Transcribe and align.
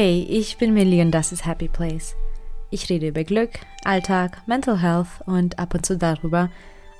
Hey, 0.00 0.24
ich 0.30 0.58
bin 0.58 0.74
Millie 0.74 1.02
und 1.02 1.10
das 1.10 1.32
ist 1.32 1.44
Happy 1.44 1.66
Place. 1.66 2.14
Ich 2.70 2.88
rede 2.88 3.08
über 3.08 3.24
Glück, 3.24 3.50
Alltag, 3.82 4.46
Mental 4.46 4.80
Health 4.80 5.08
und 5.26 5.58
ab 5.58 5.74
und 5.74 5.84
zu 5.84 5.98
darüber, 5.98 6.50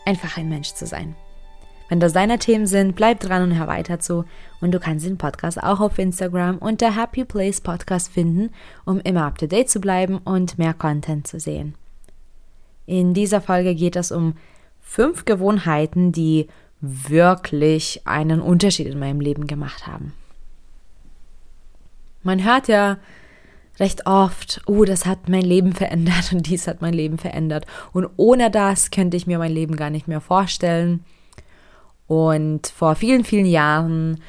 einfach 0.04 0.36
ein 0.36 0.48
Mensch 0.48 0.72
zu 0.72 0.84
sein. 0.84 1.14
Wenn 1.88 2.00
das 2.00 2.12
deine 2.12 2.40
Themen 2.40 2.66
sind, 2.66 2.96
bleib 2.96 3.20
dran 3.20 3.44
und 3.44 3.56
hör 3.56 3.68
weiter 3.68 4.00
zu. 4.00 4.24
Und 4.60 4.72
du 4.72 4.80
kannst 4.80 5.06
den 5.06 5.16
Podcast 5.16 5.62
auch 5.62 5.78
auf 5.78 5.96
Instagram 5.96 6.58
unter 6.58 6.96
Happy 6.96 7.24
Place 7.24 7.60
Podcast 7.60 8.10
finden, 8.10 8.50
um 8.84 8.98
immer 8.98 9.26
up 9.26 9.38
to 9.38 9.46
date 9.46 9.70
zu 9.70 9.78
bleiben 9.78 10.18
und 10.18 10.58
mehr 10.58 10.74
Content 10.74 11.28
zu 11.28 11.38
sehen. 11.38 11.76
In 12.84 13.14
dieser 13.14 13.40
Folge 13.40 13.76
geht 13.76 13.94
es 13.94 14.10
um 14.10 14.34
fünf 14.80 15.24
Gewohnheiten, 15.24 16.10
die 16.10 16.48
wirklich 16.80 18.02
einen 18.06 18.40
Unterschied 18.40 18.88
in 18.88 18.98
meinem 18.98 19.20
Leben 19.20 19.46
gemacht 19.46 19.86
haben. 19.86 20.14
Man 22.22 22.44
hört 22.44 22.68
ja 22.68 22.98
recht 23.78 24.06
oft, 24.06 24.60
oh, 24.66 24.84
das 24.84 25.06
hat 25.06 25.28
mein 25.28 25.42
Leben 25.42 25.72
verändert 25.72 26.32
und 26.32 26.46
dies 26.46 26.66
hat 26.66 26.82
mein 26.82 26.94
Leben 26.94 27.18
verändert. 27.18 27.66
Und 27.92 28.08
ohne 28.16 28.50
das 28.50 28.90
könnte 28.90 29.16
ich 29.16 29.26
mir 29.26 29.38
mein 29.38 29.52
Leben 29.52 29.76
gar 29.76 29.90
nicht 29.90 30.08
mehr 30.08 30.20
vorstellen. 30.20 31.04
Und 32.06 32.68
vor 32.68 32.94
vielen, 32.96 33.24
vielen 33.24 33.46
Jahren, 33.46 34.20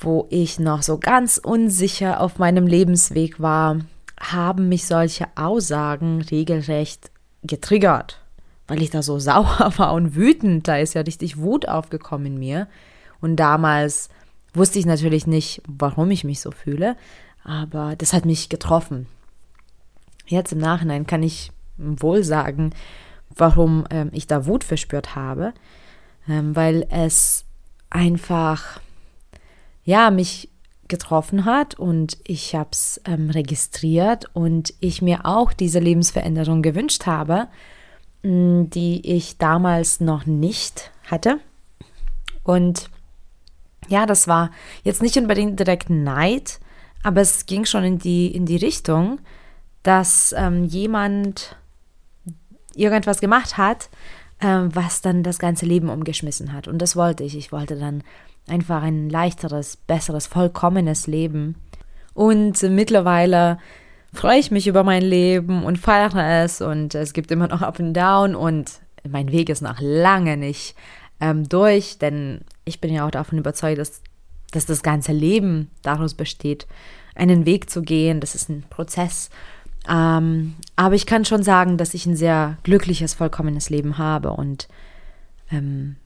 wo 0.00 0.26
ich 0.30 0.58
noch 0.58 0.82
so 0.82 0.98
ganz 0.98 1.38
unsicher 1.38 2.20
auf 2.20 2.38
meinem 2.38 2.66
Lebensweg 2.66 3.40
war, 3.40 3.78
haben 4.18 4.68
mich 4.68 4.86
solche 4.86 5.26
Aussagen 5.34 6.22
regelrecht 6.22 7.10
getriggert, 7.42 8.20
weil 8.66 8.82
ich 8.82 8.90
da 8.90 9.02
so 9.02 9.18
sauer 9.18 9.72
war 9.76 9.92
und 9.92 10.14
wütend. 10.14 10.68
Da 10.68 10.78
ist 10.78 10.94
ja 10.94 11.02
richtig 11.02 11.38
Wut 11.38 11.68
aufgekommen 11.68 12.26
in 12.26 12.38
mir. 12.38 12.68
Und 13.20 13.36
damals 13.36 14.08
wusste 14.56 14.78
ich 14.78 14.86
natürlich 14.86 15.26
nicht, 15.26 15.62
warum 15.66 16.10
ich 16.10 16.24
mich 16.24 16.40
so 16.40 16.50
fühle, 16.50 16.96
aber 17.44 17.96
das 17.96 18.12
hat 18.12 18.24
mich 18.24 18.48
getroffen. 18.48 19.06
Jetzt 20.26 20.52
im 20.52 20.58
Nachhinein 20.58 21.06
kann 21.06 21.22
ich 21.22 21.52
wohl 21.76 22.24
sagen, 22.24 22.70
warum 23.34 23.84
ähm, 23.90 24.10
ich 24.12 24.26
da 24.26 24.46
Wut 24.46 24.64
verspürt 24.64 25.14
habe 25.14 25.52
ähm, 26.28 26.56
weil 26.56 26.86
es 26.90 27.44
einfach, 27.90 28.80
ja, 29.84 30.10
mich 30.10 30.50
getroffen 30.88 31.44
hat 31.44 31.74
und 31.74 32.18
ich 32.24 32.54
habe 32.54 32.70
es 32.72 33.00
ähm, 33.06 33.30
registriert 33.30 34.26
und 34.34 34.74
ich 34.80 35.02
mir 35.02 35.26
auch 35.26 35.52
diese 35.52 35.80
Lebensveränderung 35.80 36.62
gewünscht 36.62 37.06
habe, 37.06 37.48
die 38.22 39.02
ich 39.04 39.38
damals 39.38 40.00
noch 40.00 40.26
nicht 40.26 40.90
hatte. 41.08 41.38
Und 42.42 42.88
ja, 43.88 44.06
das 44.06 44.28
war 44.28 44.50
jetzt 44.82 45.02
nicht 45.02 45.16
unbedingt 45.16 45.58
direkt 45.58 45.90
Neid, 45.90 46.60
aber 47.02 47.20
es 47.20 47.46
ging 47.46 47.64
schon 47.64 47.84
in 47.84 47.98
die, 47.98 48.26
in 48.34 48.46
die 48.46 48.56
Richtung, 48.56 49.20
dass 49.82 50.34
ähm, 50.36 50.64
jemand 50.64 51.56
irgendwas 52.74 53.20
gemacht 53.20 53.56
hat, 53.56 53.88
ähm, 54.40 54.74
was 54.74 55.00
dann 55.00 55.22
das 55.22 55.38
ganze 55.38 55.66
Leben 55.66 55.88
umgeschmissen 55.88 56.52
hat. 56.52 56.68
Und 56.68 56.78
das 56.78 56.96
wollte 56.96 57.24
ich. 57.24 57.36
Ich 57.36 57.52
wollte 57.52 57.76
dann 57.76 58.02
einfach 58.48 58.82
ein 58.82 59.08
leichteres, 59.08 59.76
besseres, 59.76 60.26
vollkommenes 60.26 61.06
Leben. 61.06 61.56
Und 62.14 62.62
mittlerweile 62.62 63.58
freue 64.12 64.38
ich 64.38 64.50
mich 64.50 64.66
über 64.66 64.84
mein 64.84 65.02
Leben 65.02 65.64
und 65.64 65.78
feiere 65.78 66.42
es 66.44 66.60
und 66.60 66.94
es 66.94 67.12
gibt 67.12 67.30
immer 67.30 67.48
noch 67.48 67.62
Up 67.62 67.78
und 67.78 67.92
Down 67.92 68.34
und 68.34 68.80
mein 69.08 69.30
Weg 69.30 69.48
ist 69.48 69.62
noch 69.62 69.78
lange 69.80 70.36
nicht 70.36 70.74
ähm, 71.20 71.48
durch, 71.48 71.98
denn 71.98 72.40
ich 72.66 72.80
bin 72.82 72.92
ja 72.92 73.06
auch 73.06 73.10
davon 73.10 73.38
überzeugt, 73.38 73.78
dass, 73.78 74.02
dass 74.50 74.66
das 74.66 74.82
ganze 74.82 75.12
Leben 75.12 75.70
daraus 75.82 76.12
besteht, 76.12 76.66
einen 77.14 77.46
Weg 77.46 77.70
zu 77.70 77.80
gehen. 77.80 78.20
Das 78.20 78.34
ist 78.34 78.50
ein 78.50 78.64
Prozess 78.68 79.30
ähm, 79.88 80.54
aber 80.74 80.94
ich 80.94 81.06
kann 81.06 81.24
schon 81.24 81.42
sagen, 81.42 81.76
dass 81.76 81.94
ich 81.94 82.06
ein 82.06 82.16
sehr 82.16 82.56
glückliches, 82.62 83.14
vollkommenes 83.14 83.70
Leben 83.70 83.98
habe. 83.98 84.30
Und 84.32 84.68
ähm, 85.50 85.96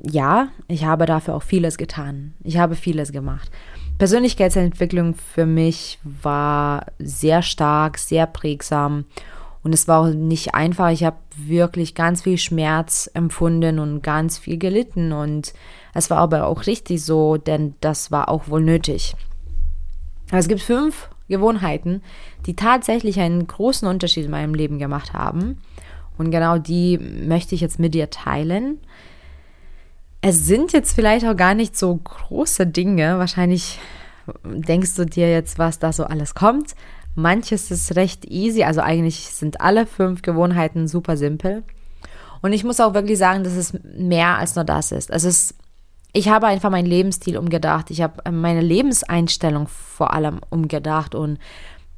ja, 0.00 0.48
ich 0.68 0.84
habe 0.84 1.06
dafür 1.06 1.34
auch 1.34 1.42
vieles 1.42 1.78
getan. 1.78 2.34
Ich 2.42 2.58
habe 2.58 2.74
vieles 2.74 3.12
gemacht. 3.12 3.50
Persönlichkeitsentwicklung 3.98 5.14
für 5.14 5.46
mich 5.46 5.98
war 6.02 6.86
sehr 6.98 7.42
stark, 7.42 7.98
sehr 7.98 8.26
prägsam. 8.26 9.04
Und 9.64 9.72
es 9.72 9.88
war 9.88 10.02
auch 10.02 10.14
nicht 10.14 10.54
einfach. 10.54 10.90
Ich 10.90 11.04
habe 11.04 11.16
wirklich 11.36 11.94
ganz 11.94 12.22
viel 12.22 12.36
Schmerz 12.36 13.10
empfunden 13.14 13.78
und 13.78 14.02
ganz 14.02 14.36
viel 14.38 14.58
gelitten. 14.58 15.12
Und 15.12 15.54
es 15.94 16.10
war 16.10 16.18
aber 16.18 16.46
auch 16.46 16.66
richtig 16.66 17.02
so, 17.02 17.38
denn 17.38 17.74
das 17.80 18.10
war 18.10 18.28
auch 18.28 18.48
wohl 18.48 18.62
nötig. 18.62 19.16
es 20.30 20.48
gibt 20.48 20.60
fünf 20.60 21.08
Gewohnheiten, 21.28 22.02
die 22.44 22.54
tatsächlich 22.54 23.18
einen 23.18 23.46
großen 23.46 23.88
Unterschied 23.88 24.26
in 24.26 24.30
meinem 24.30 24.54
Leben 24.54 24.78
gemacht 24.78 25.14
haben. 25.14 25.58
Und 26.18 26.30
genau 26.30 26.58
die 26.58 26.98
möchte 26.98 27.54
ich 27.54 27.62
jetzt 27.62 27.80
mit 27.80 27.94
dir 27.94 28.10
teilen. 28.10 28.78
Es 30.20 30.44
sind 30.44 30.74
jetzt 30.74 30.94
vielleicht 30.94 31.26
auch 31.26 31.36
gar 31.36 31.54
nicht 31.54 31.76
so 31.76 31.96
große 31.96 32.66
Dinge. 32.66 33.18
Wahrscheinlich 33.18 33.78
denkst 34.44 34.94
du 34.94 35.06
dir 35.06 35.30
jetzt, 35.30 35.58
was 35.58 35.78
da 35.78 35.92
so 35.92 36.04
alles 36.04 36.34
kommt. 36.34 36.74
Manches 37.14 37.70
ist 37.70 37.96
recht 37.96 38.24
easy. 38.26 38.64
Also 38.64 38.80
eigentlich 38.80 39.26
sind 39.26 39.60
alle 39.60 39.86
fünf 39.86 40.22
Gewohnheiten 40.22 40.88
super 40.88 41.16
simpel. 41.16 41.62
Und 42.42 42.52
ich 42.52 42.64
muss 42.64 42.80
auch 42.80 42.94
wirklich 42.94 43.18
sagen, 43.18 43.44
dass 43.44 43.54
es 43.54 43.72
mehr 43.96 44.38
als 44.38 44.54
nur 44.54 44.64
das 44.64 44.92
ist. 44.92 45.10
Es 45.10 45.24
ist 45.24 45.54
ich 46.16 46.28
habe 46.28 46.46
einfach 46.46 46.70
meinen 46.70 46.86
Lebensstil 46.86 47.36
umgedacht. 47.36 47.90
Ich 47.90 48.00
habe 48.00 48.30
meine 48.30 48.60
Lebenseinstellung 48.60 49.66
vor 49.66 50.14
allem 50.14 50.38
umgedacht 50.48 51.16
und 51.16 51.38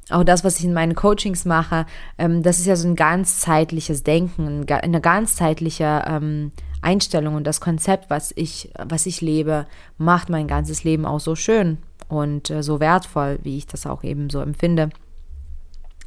auch 0.09 0.23
das, 0.23 0.43
was 0.43 0.57
ich 0.57 0.65
in 0.65 0.73
meinen 0.73 0.95
Coachings 0.95 1.45
mache, 1.45 1.85
ähm, 2.17 2.41
das 2.41 2.59
ist 2.59 2.65
ja 2.65 2.75
so 2.75 2.87
ein 2.87 2.95
ganzzeitliches 2.95 4.03
Denken, 4.03 4.65
eine 4.69 5.01
ganzzeitliche 5.01 6.03
ähm, 6.07 6.51
Einstellung 6.81 7.35
und 7.35 7.45
das 7.45 7.61
Konzept, 7.61 8.09
was 8.09 8.33
ich, 8.35 8.71
was 8.79 9.05
ich 9.05 9.21
lebe, 9.21 9.67
macht 9.97 10.29
mein 10.29 10.47
ganzes 10.47 10.83
Leben 10.83 11.05
auch 11.05 11.19
so 11.19 11.35
schön 11.35 11.77
und 12.07 12.49
äh, 12.49 12.63
so 12.63 12.79
wertvoll, 12.79 13.37
wie 13.43 13.57
ich 13.57 13.67
das 13.67 13.85
auch 13.85 14.03
eben 14.03 14.29
so 14.29 14.39
empfinde. 14.39 14.89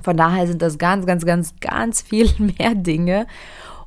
Von 0.03 0.17
daher 0.17 0.47
sind 0.47 0.63
das 0.63 0.79
ganz, 0.79 1.07
ganz, 1.07 1.25
ganz, 1.25 1.55
ganz 1.61 2.03
viel 2.03 2.31
mehr 2.39 2.75
Dinge. 2.75 3.27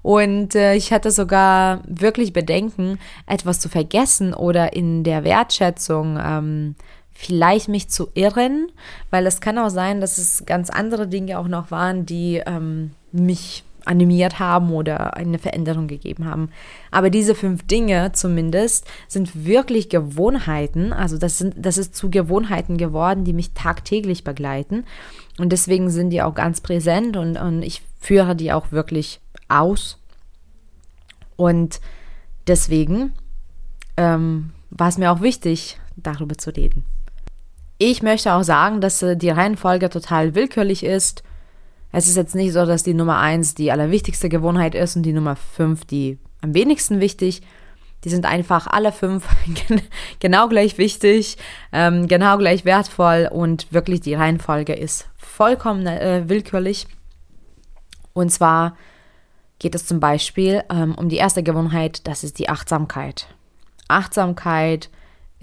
Und 0.01 0.53
äh, 0.55 0.75
ich 0.75 0.91
hatte 0.91 1.11
sogar 1.11 1.81
wirklich 1.87 2.33
Bedenken, 2.33 2.99
etwas 3.25 3.59
zu 3.59 3.69
vergessen 3.69 4.33
oder 4.33 4.73
in 4.73 5.03
der 5.03 5.23
Wertschätzung 5.23 6.19
ähm, 6.21 6.75
vielleicht 7.13 7.69
mich 7.69 7.89
zu 7.89 8.09
irren, 8.13 8.67
weil 9.11 9.25
es 9.25 9.39
kann 9.39 9.57
auch 9.57 9.69
sein, 9.69 10.01
dass 10.01 10.17
es 10.17 10.45
ganz 10.45 10.69
andere 10.69 11.07
Dinge 11.07 11.39
auch 11.39 11.47
noch 11.47 11.71
waren, 11.71 12.05
die 12.05 12.41
ähm, 12.45 12.91
mich 13.13 13.63
animiert 13.85 14.39
haben 14.39 14.71
oder 14.71 15.15
eine 15.15 15.39
Veränderung 15.39 15.87
gegeben 15.87 16.25
haben. 16.25 16.49
Aber 16.91 17.09
diese 17.09 17.35
fünf 17.35 17.65
Dinge 17.67 18.11
zumindest 18.13 18.87
sind 19.07 19.45
wirklich 19.45 19.89
Gewohnheiten. 19.89 20.93
Also 20.93 21.17
das 21.17 21.37
sind, 21.37 21.55
das 21.57 21.77
ist 21.77 21.95
zu 21.95 22.09
Gewohnheiten 22.09 22.77
geworden, 22.77 23.23
die 23.23 23.33
mich 23.33 23.53
tagtäglich 23.53 24.23
begleiten. 24.23 24.85
Und 25.37 25.51
deswegen 25.51 25.89
sind 25.89 26.11
die 26.11 26.21
auch 26.21 26.35
ganz 26.35 26.61
präsent 26.61 27.17
und, 27.17 27.37
und 27.37 27.63
ich 27.63 27.81
führe 27.99 28.35
die 28.35 28.51
auch 28.51 28.71
wirklich 28.71 29.19
aus. 29.49 29.97
Und 31.35 31.79
deswegen 32.47 33.13
ähm, 33.97 34.51
war 34.69 34.87
es 34.87 34.97
mir 34.97 35.11
auch 35.11 35.21
wichtig, 35.21 35.79
darüber 35.95 36.37
zu 36.37 36.55
reden. 36.55 36.85
Ich 37.77 38.01
möchte 38.01 38.33
auch 38.33 38.43
sagen, 38.43 38.81
dass 38.81 39.01
äh, 39.01 39.17
die 39.17 39.29
Reihenfolge 39.29 39.89
total 39.89 40.35
willkürlich 40.35 40.83
ist. 40.83 41.23
Es 41.93 42.07
ist 42.07 42.17
jetzt 42.17 42.33
nicht 42.33 42.53
so, 42.53 42.65
dass 42.65 42.81
die 42.81 42.95
Nummer 42.95 43.19
1 43.19 43.53
die 43.53 43.71
allerwichtigste 43.71 44.27
Gewohnheit 44.27 44.73
ist 44.73 44.95
und 44.95 45.03
die 45.03 45.13
Nummer 45.13 45.35
5 45.35 45.85
die 45.85 46.17
am 46.41 46.55
wenigsten 46.55 46.99
wichtig. 46.99 47.43
Die 48.03 48.09
sind 48.09 48.25
einfach 48.25 48.67
alle 48.67 48.91
fünf 48.91 49.25
genau 50.19 50.49
gleich 50.49 50.77
wichtig, 50.77 51.37
ähm, 51.71 52.07
genau 52.07 52.37
gleich 52.37 52.65
wertvoll 52.65 53.29
und 53.31 53.71
wirklich 53.71 54.01
die 54.01 54.15
Reihenfolge 54.15 54.73
ist 54.73 55.07
vollkommen 55.15 55.85
äh, 55.85 56.23
willkürlich. 56.27 56.87
Und 58.13 58.31
zwar 58.31 58.75
geht 59.59 59.75
es 59.75 59.85
zum 59.85 59.99
Beispiel 59.99 60.63
ähm, 60.69 60.95
um 60.95 61.09
die 61.09 61.17
erste 61.17 61.43
Gewohnheit, 61.43 62.07
das 62.07 62.23
ist 62.23 62.39
die 62.39 62.49
Achtsamkeit. 62.49 63.27
Achtsamkeit 63.87 64.89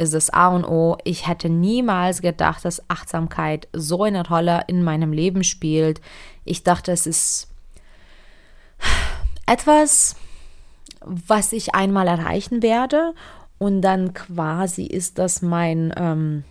ist 0.01 0.15
das 0.15 0.31
A 0.31 0.49
und 0.49 0.65
O. 0.65 0.97
Ich 1.05 1.29
hätte 1.29 1.49
niemals 1.49 2.23
gedacht, 2.23 2.65
dass 2.65 2.89
Achtsamkeit 2.89 3.69
so 3.73 4.03
eine 4.03 4.27
Rolle 4.27 4.63
in 4.67 4.83
meinem 4.83 5.13
Leben 5.13 5.45
spielt. 5.45 6.01
Ich 6.45 6.63
dachte, 6.63 6.93
es 6.93 7.07
ist 7.07 7.49
etwas, 9.47 10.17
was 11.01 11.53
ich 11.53 11.75
einmal 11.75 12.09
erreichen 12.09 12.63
werde. 12.63 13.15
Und 13.59 13.83
dann 13.83 14.15
quasi 14.15 14.85
ist 14.85 15.19
das 15.19 15.43
mein 15.43 15.93
ähm, 15.97 16.45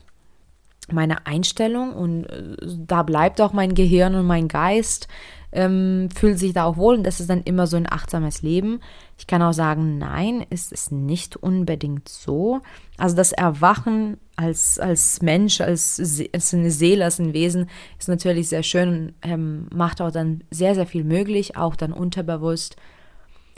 meine 0.94 1.26
Einstellung 1.26 1.94
und 1.94 2.26
äh, 2.26 2.56
da 2.86 3.04
bleibt 3.04 3.42
auch 3.42 3.54
mein 3.54 3.74
Gehirn 3.74 4.16
und 4.16 4.26
mein 4.26 4.48
Geist 4.48 5.08
ähm, 5.52 6.10
fühlt 6.14 6.38
sich 6.38 6.54
da 6.54 6.66
auch 6.66 6.78
wohl 6.78 6.96
und 6.96 7.04
das 7.04 7.20
ist 7.20 7.30
dann 7.30 7.42
immer 7.44 7.66
so 7.66 7.78
ein 7.78 7.92
achtsames 7.92 8.42
Leben. 8.42 8.82
Ich 9.18 9.26
kann 9.26 9.42
auch 9.42 9.54
sagen, 9.54 9.98
nein, 9.98 10.46
ist 10.50 10.72
es 10.72 10.92
nicht 10.92 11.36
unbedingt 11.36 12.08
so. 12.08 12.62
Also 12.98 13.16
das 13.16 13.32
Erwachen 13.32 14.18
als, 14.36 14.80
als 14.80 15.22
Mensch, 15.22 15.60
als, 15.62 16.00
als 16.34 16.54
eine 16.54 16.72
Seele, 16.72 17.06
als 17.06 17.20
ein 17.20 17.34
Wesen 17.34 17.70
ist 17.98 18.10
natürlich 18.10 18.50
sehr 18.50 18.64
schön 18.64 18.90
und 18.90 19.14
ähm, 19.24 19.68
macht 19.74 20.02
auch 20.02 20.12
dann 20.12 20.44
sehr, 20.52 20.76
sehr 20.76 20.86
viel 20.86 21.04
möglich, 21.04 21.58
auch 21.58 21.76
dann 21.76 21.94
unterbewusst. 21.94 22.76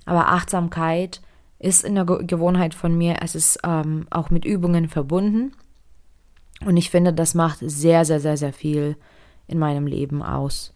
Aber 0.06 0.30
Achtsamkeit 0.30 1.22
ist 1.60 1.84
in 1.84 1.96
der 1.96 2.06
Gewohnheit 2.06 2.74
von 2.74 2.98
mir, 2.98 3.18
es 3.22 3.36
ist 3.36 3.60
ähm, 3.64 4.08
auch 4.10 4.30
mit 4.30 4.46
Übungen 4.46 4.88
verbunden. 4.88 5.52
Und 6.66 6.78
ich 6.78 6.90
finde, 6.90 7.14
das 7.14 7.34
macht 7.34 7.60
sehr, 7.62 8.06
sehr, 8.06 8.20
sehr, 8.20 8.38
sehr 8.38 8.54
viel 8.54 8.96
in 9.48 9.60
meinem 9.60 9.88
Leben 9.88 10.22
aus. 10.22 10.74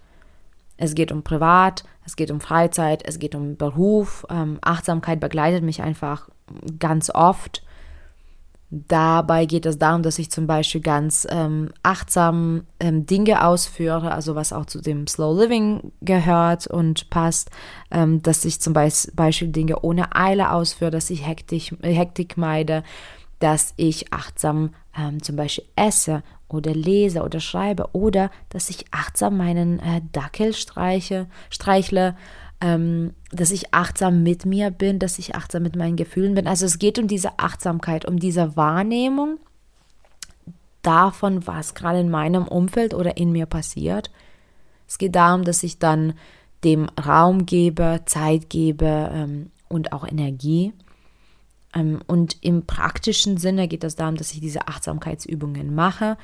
Es 0.77 0.95
geht 0.95 1.11
um 1.11 1.23
Privat, 1.23 1.83
es 2.05 2.15
geht 2.15 2.31
um 2.31 2.41
Freizeit, 2.41 3.03
es 3.05 3.19
geht 3.19 3.35
um 3.35 3.55
Beruf. 3.55 4.25
Ähm, 4.29 4.57
Achtsamkeit 4.61 5.19
begleitet 5.19 5.63
mich 5.63 5.81
einfach 5.81 6.29
ganz 6.79 7.09
oft. 7.09 7.63
Dabei 8.71 9.45
geht 9.45 9.65
es 9.65 9.77
darum, 9.77 10.01
dass 10.01 10.19
ich 10.19 10.31
zum 10.31 10.47
Beispiel 10.47 10.81
ganz 10.81 11.25
ähm, 11.29 11.69
achtsam 11.83 12.65
ähm, 12.79 13.05
Dinge 13.05 13.45
ausführe, 13.45 14.11
also 14.11 14.35
was 14.35 14.51
auch 14.51 14.65
zu 14.65 14.81
dem 14.81 15.07
Slow 15.07 15.39
Living 15.39 15.93
gehört 16.01 16.67
und 16.67 17.09
passt, 17.09 17.51
ähm, 17.91 18.21
dass 18.21 18.43
ich 18.43 18.59
zum 18.59 18.73
Beispiel 18.73 19.47
Dinge 19.49 19.79
ohne 19.81 20.15
Eile 20.15 20.51
ausführe, 20.51 20.91
dass 20.91 21.09
ich 21.11 21.25
Hektik, 21.25 21.77
Hektik 21.83 22.37
meide, 22.37 22.83
dass 23.39 23.73
ich 23.77 24.13
achtsam 24.13 24.71
ähm, 24.97 25.21
zum 25.21 25.35
Beispiel 25.35 25.65
esse 25.75 26.23
oder 26.47 26.73
lese 26.73 27.23
oder 27.23 27.39
schreibe 27.39 27.89
oder 27.93 28.31
dass 28.49 28.69
ich 28.69 28.85
achtsam 28.91 29.37
meinen 29.37 29.79
äh, 29.79 30.01
Dackel 30.11 30.53
streiche, 30.53 31.27
streichle, 31.49 32.15
ähm, 32.61 33.13
dass 33.31 33.51
ich 33.51 33.73
achtsam 33.73 34.23
mit 34.23 34.45
mir 34.45 34.71
bin, 34.71 34.99
dass 34.99 35.19
ich 35.19 35.35
achtsam 35.35 35.63
mit 35.63 35.75
meinen 35.75 35.97
Gefühlen 35.97 36.35
bin. 36.35 36.47
Also 36.47 36.65
es 36.65 36.79
geht 36.79 36.99
um 36.99 37.07
diese 37.07 37.39
Achtsamkeit, 37.39 38.05
um 38.05 38.19
diese 38.19 38.55
Wahrnehmung 38.55 39.39
davon, 40.81 41.45
was 41.47 41.73
gerade 41.73 41.99
in 41.99 42.09
meinem 42.09 42.47
Umfeld 42.47 42.93
oder 42.93 43.17
in 43.17 43.31
mir 43.31 43.47
passiert. 43.47 44.11
Es 44.87 44.97
geht 44.97 45.15
darum, 45.15 45.43
dass 45.43 45.63
ich 45.63 45.79
dann 45.79 46.13
dem 46.63 46.87
Raum 47.05 47.45
gebe, 47.45 48.01
Zeit 48.05 48.49
gebe 48.49 49.09
ähm, 49.13 49.51
und 49.67 49.93
auch 49.93 50.07
Energie. 50.07 50.73
Ähm, 51.75 51.99
und 52.07 52.43
im 52.43 52.65
praktischen 52.65 53.37
Sinne 53.37 53.67
geht 53.67 53.83
es 53.83 53.95
darum, 53.95 54.15
dass 54.15 54.31
ich 54.31 54.39
diese 54.39 54.67
Achtsamkeitsübungen 54.67 55.75
mache, 55.75 56.17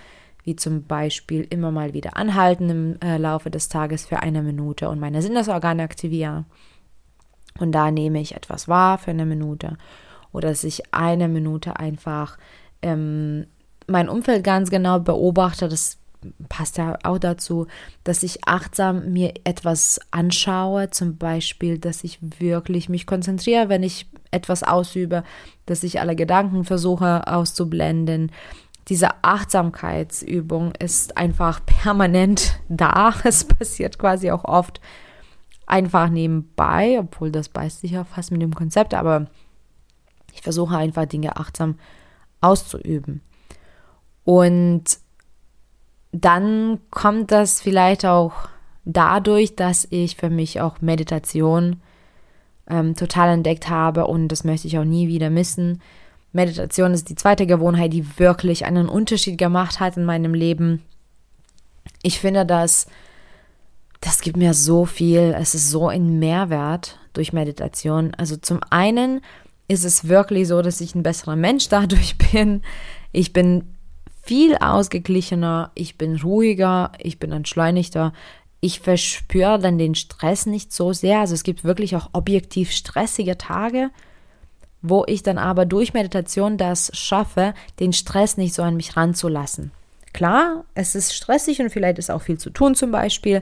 wie 0.43 0.55
zum 0.55 0.83
Beispiel 0.83 1.45
immer 1.49 1.71
mal 1.71 1.93
wieder 1.93 2.17
anhalten 2.17 2.69
im 2.69 3.01
äh, 3.01 3.17
Laufe 3.17 3.51
des 3.51 3.69
Tages 3.69 4.05
für 4.05 4.21
eine 4.21 4.41
Minute 4.41 4.89
und 4.89 4.99
meine 4.99 5.21
Sinnesorgane 5.21 5.83
aktivieren. 5.83 6.45
Und 7.59 7.73
da 7.73 7.91
nehme 7.91 8.21
ich 8.21 8.35
etwas 8.35 8.67
wahr 8.67 8.97
für 8.97 9.11
eine 9.11 9.25
Minute 9.25 9.77
oder 10.31 10.49
dass 10.49 10.63
ich 10.63 10.93
eine 10.93 11.27
Minute 11.27 11.77
einfach 11.77 12.37
ähm, 12.81 13.45
mein 13.87 14.09
Umfeld 14.09 14.43
ganz 14.43 14.69
genau 14.69 14.99
beobachte. 14.99 15.67
Das 15.67 15.97
passt 16.49 16.77
ja 16.77 16.97
auch 17.03 17.17
dazu, 17.17 17.67
dass 18.03 18.23
ich 18.23 18.47
achtsam 18.47 19.11
mir 19.11 19.33
etwas 19.43 19.99
anschaue, 20.11 20.89
zum 20.89 21.17
Beispiel, 21.17 21.79
dass 21.79 22.03
ich 22.03 22.19
wirklich 22.39 22.89
mich 22.89 23.05
konzentriere, 23.05 23.69
wenn 23.69 23.83
ich 23.83 24.07
etwas 24.31 24.63
ausübe, 24.63 25.23
dass 25.65 25.83
ich 25.83 25.99
alle 25.99 26.15
Gedanken 26.15 26.63
versuche 26.63 27.27
auszublenden. 27.27 28.31
Diese 28.87 29.23
Achtsamkeitsübung 29.23 30.73
ist 30.79 31.17
einfach 31.17 31.65
permanent 31.65 32.59
da. 32.69 33.13
Es 33.23 33.43
passiert 33.43 33.97
quasi 33.99 34.31
auch 34.31 34.45
oft 34.45 34.81
einfach 35.65 36.09
nebenbei, 36.09 36.97
obwohl 36.99 37.31
das 37.31 37.49
beißt 37.49 37.81
sich 37.81 37.91
ja 37.91 38.03
fast 38.03 38.31
mit 38.31 38.41
dem 38.41 38.53
Konzept, 38.53 38.93
aber 38.93 39.27
ich 40.33 40.41
versuche 40.41 40.75
einfach 40.75 41.05
Dinge 41.05 41.37
achtsam 41.37 41.75
auszuüben. 42.41 43.21
Und 44.23 44.83
dann 46.11 46.79
kommt 46.89 47.31
das 47.31 47.61
vielleicht 47.61 48.05
auch 48.05 48.33
dadurch, 48.85 49.55
dass 49.55 49.87
ich 49.89 50.15
für 50.15 50.29
mich 50.29 50.59
auch 50.61 50.81
Meditation 50.81 51.81
ähm, 52.69 52.95
total 52.95 53.29
entdeckt 53.29 53.69
habe 53.69 54.07
und 54.07 54.27
das 54.29 54.43
möchte 54.43 54.67
ich 54.67 54.77
auch 54.77 54.83
nie 54.85 55.07
wieder 55.07 55.29
missen. 55.29 55.81
Meditation 56.33 56.93
ist 56.93 57.09
die 57.09 57.15
zweite 57.15 57.45
Gewohnheit, 57.45 57.93
die 57.93 58.19
wirklich 58.19 58.65
einen 58.65 58.87
Unterschied 58.87 59.37
gemacht 59.37 59.79
hat 59.79 59.97
in 59.97 60.05
meinem 60.05 60.33
Leben. 60.33 60.81
Ich 62.03 62.19
finde, 62.19 62.45
dass 62.45 62.87
das 63.99 64.21
gibt 64.21 64.35
mir 64.35 64.53
so 64.53 64.85
viel. 64.85 65.35
Es 65.37 65.53
ist 65.53 65.69
so 65.69 65.87
ein 65.87 66.19
Mehrwert 66.19 66.97
durch 67.13 67.33
Meditation. 67.33 68.13
Also 68.17 68.35
zum 68.35 68.61
einen 68.69 69.21
ist 69.67 69.85
es 69.85 70.07
wirklich 70.07 70.47
so, 70.47 70.61
dass 70.61 70.81
ich 70.81 70.95
ein 70.95 71.03
besserer 71.03 71.35
Mensch 71.35 71.69
dadurch 71.69 72.17
bin. 72.17 72.63
Ich 73.11 73.31
bin 73.31 73.75
viel 74.21 74.55
ausgeglichener, 74.55 75.71
ich 75.75 75.97
bin 75.97 76.15
ruhiger, 76.17 76.91
ich 76.99 77.19
bin 77.19 77.31
entschleunigter. 77.31 78.13
Ich 78.59 78.79
verspüre 78.79 79.57
dann 79.57 79.79
den 79.79 79.95
Stress 79.95 80.45
nicht 80.45 80.71
so 80.71 80.93
sehr. 80.93 81.19
Also 81.19 81.33
es 81.33 81.43
gibt 81.43 81.63
wirklich 81.63 81.95
auch 81.95 82.09
objektiv 82.13 82.71
stressige 82.71 83.37
Tage, 83.37 83.89
wo 84.83 85.03
ich 85.07 85.23
dann 85.23 85.39
aber 85.39 85.65
durch 85.65 85.93
Meditation 85.93 86.57
das 86.57 86.91
schaffe, 86.93 87.55
den 87.79 87.93
Stress 87.93 88.37
nicht 88.37 88.53
so 88.53 88.61
an 88.61 88.75
mich 88.75 88.95
ranzulassen. 88.95 89.71
Klar, 90.13 90.65
es 90.75 90.93
ist 90.93 91.15
stressig 91.15 91.59
und 91.59 91.71
vielleicht 91.71 91.97
ist 91.97 92.11
auch 92.11 92.21
viel 92.21 92.37
zu 92.37 92.49
tun 92.49 92.75
zum 92.75 92.91
Beispiel, 92.91 93.41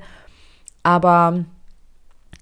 aber 0.83 1.43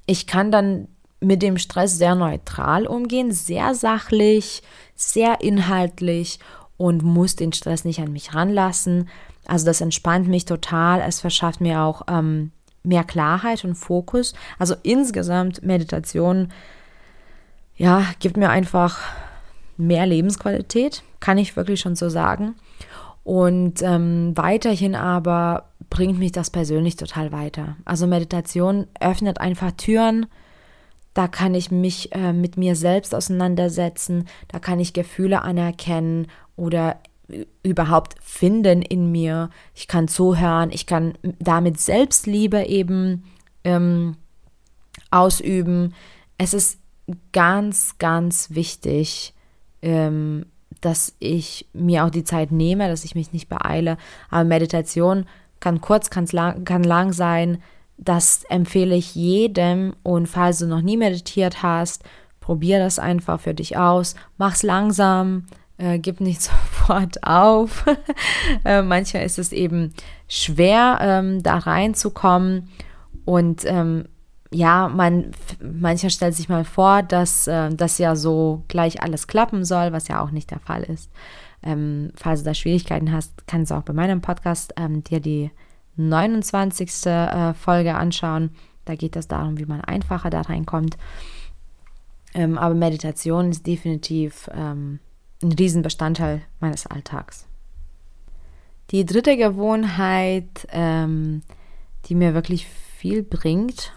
ich 0.05 0.27
kann 0.27 0.51
dann 0.51 0.87
mit 1.19 1.41
dem 1.41 1.57
Stress 1.57 1.97
sehr 1.97 2.13
neutral 2.13 2.85
umgehen, 2.85 3.31
sehr 3.31 3.73
sachlich, 3.73 4.61
sehr 4.95 5.41
inhaltlich 5.41 6.39
und 6.77 7.03
muss 7.03 7.35
den 7.35 7.53
Stress 7.53 7.85
nicht 7.85 8.00
an 8.00 8.12
mich 8.12 8.33
ranlassen. 8.33 9.09
Also 9.47 9.65
das 9.65 9.81
entspannt 9.81 10.27
mich 10.27 10.45
total. 10.45 11.01
Es 11.01 11.19
verschafft 11.19 11.62
mir 11.62 11.81
auch 11.81 12.03
ähm, 12.07 12.51
mehr 12.83 13.03
Klarheit 13.03 13.65
und 13.65 13.75
Fokus. 13.75 14.33
Also 14.59 14.75
insgesamt 14.83 15.63
Meditation, 15.63 16.50
ja, 17.75 18.03
gibt 18.19 18.38
mir 18.38 18.50
einfach 18.50 19.00
mehr 19.77 20.06
Lebensqualität, 20.06 21.03
kann 21.19 21.38
ich 21.38 21.56
wirklich 21.56 21.79
schon 21.79 21.95
so 21.95 22.09
sagen. 22.09 22.56
Und 23.23 23.81
ähm, 23.81 24.31
weiterhin 24.35 24.95
aber 24.95 25.65
bringt 25.89 26.18
mich 26.18 26.31
das 26.31 26.50
persönlich 26.50 26.95
total 26.95 27.31
weiter. 27.31 27.75
Also 27.85 28.07
Meditation 28.07 28.88
öffnet 29.00 29.39
einfach 29.41 29.71
Türen, 29.73 30.28
da 31.13 31.28
kann 31.28 31.56
ich 31.56 31.71
mich 31.71 32.13
äh, 32.13 32.31
mit 32.31 32.57
mir 32.57 32.75
selbst 32.75 33.13
auseinandersetzen, 33.16 34.28
da 34.47 34.59
kann 34.59 34.80
ich 34.80 34.94
Gefühle 34.94 35.42
anerkennen 35.42 36.28
oder 36.57 36.97
überhaupt 37.64 38.16
finden 38.21 38.81
in 38.81 39.11
mir. 39.11 39.49
Ich 39.73 39.87
kann 39.87 40.07
zuhören, 40.07 40.71
ich 40.71 40.85
kann 40.85 41.14
damit 41.40 41.80
Selbstliebe 41.80 42.64
eben 42.64 43.23
ähm, 43.64 44.16
ausüben. 45.11 45.94
Es 46.37 46.54
ist 46.54 46.80
ganz, 47.33 47.97
ganz 47.97 48.52
wichtig, 48.52 49.33
ähm, 49.81 50.45
dass 50.81 51.16
ich 51.19 51.68
mir 51.73 52.06
auch 52.06 52.09
die 52.09 52.23
Zeit 52.23 52.52
nehme, 52.52 52.87
dass 52.87 53.04
ich 53.04 53.16
mich 53.16 53.33
nicht 53.33 53.49
beeile. 53.49 53.97
Aber 54.30 54.44
Meditation 54.44 55.26
kann 55.59 55.81
kurz, 55.81 56.09
kann 56.09 56.28
lang, 56.28 56.66
kann 56.66 56.83
lang 56.83 57.14
sein. 57.14 57.61
Das 57.97 58.44
empfehle 58.49 58.95
ich 58.95 59.16
jedem. 59.16 59.95
Und 60.04 60.28
falls 60.28 60.59
du 60.59 60.68
noch 60.68 60.81
nie 60.81 60.97
meditiert 60.97 61.64
hast, 61.64 62.04
probier 62.40 62.80
das 62.80 62.99
einfach 62.99 63.42
für 63.42 63.54
dich 63.54 63.76
aus. 63.76 64.16
Mach's 64.37 64.64
langsam, 64.64 65.47
äh, 65.77 65.99
gib 65.99 66.21
nicht 66.21 66.41
sofort 66.77 67.23
auf. 67.23 67.85
äh, 68.65 68.81
manchmal 68.81 69.23
ist 69.23 69.39
es 69.39 69.51
eben 69.51 69.93
schwer, 70.27 70.99
ähm, 71.01 71.43
da 71.43 71.57
reinzukommen. 71.57 72.69
Und 73.25 73.65
ähm, 73.65 74.05
ja, 74.51 74.87
man, 74.87 75.31
mancher 75.61 76.09
stellt 76.09 76.35
sich 76.35 76.49
mal 76.49 76.63
vor, 76.63 77.03
dass 77.03 77.47
äh, 77.47 77.69
das 77.69 77.97
ja 77.97 78.15
so 78.15 78.63
gleich 78.67 79.01
alles 79.03 79.27
klappen 79.27 79.65
soll, 79.65 79.91
was 79.91 80.07
ja 80.07 80.21
auch 80.21 80.31
nicht 80.31 80.51
der 80.51 80.59
Fall 80.59 80.83
ist. 80.83 81.11
Ähm, 81.63 82.11
falls 82.15 82.41
du 82.41 82.45
da 82.45 82.53
Schwierigkeiten 82.53 83.11
hast, 83.11 83.47
kannst 83.47 83.71
du 83.71 83.75
auch 83.75 83.83
bei 83.83 83.93
meinem 83.93 84.21
Podcast 84.21 84.73
ähm, 84.77 85.03
dir 85.03 85.19
die 85.19 85.51
29. 85.97 87.05
Äh, 87.07 87.53
Folge 87.55 87.95
anschauen. 87.95 88.51
Da 88.85 88.95
geht 88.95 89.15
es 89.15 89.27
darum, 89.27 89.57
wie 89.57 89.65
man 89.65 89.81
einfacher 89.81 90.29
da 90.29 90.41
reinkommt. 90.41 90.97
Ähm, 92.33 92.57
aber 92.57 92.75
Meditation 92.75 93.49
ist 93.49 93.65
definitiv 93.65 94.49
ähm, 94.53 94.99
ein 95.41 95.51
Riesenbestandteil 95.51 96.41
meines 96.59 96.87
Alltags. 96.87 97.45
Die 98.91 99.06
dritte 99.06 99.37
Gewohnheit, 99.37 100.67
ähm, 100.71 101.44
die 102.06 102.15
mir 102.15 102.33
wirklich 102.33 102.67
viel 102.67 103.23
bringt, 103.23 103.94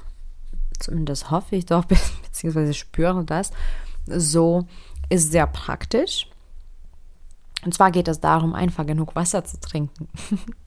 zumindest 0.79 1.31
hoffe 1.31 1.57
ich 1.57 1.67
doch, 1.67 1.85
beziehungsweise 2.25 2.75
spüre 2.75 3.25
das, 3.25 3.53
so 4.07 4.67
ist 5.09 5.31
sehr 5.31 5.47
praktisch. 5.47 6.29
Und 7.65 7.75
zwar 7.75 7.91
geht 7.91 8.09
es 8.09 8.21
darum, 8.21 8.55
einfach 8.55 8.87
genug 8.87 9.15
Wasser 9.15 9.45
zu 9.45 9.61
trinken. 9.61 10.09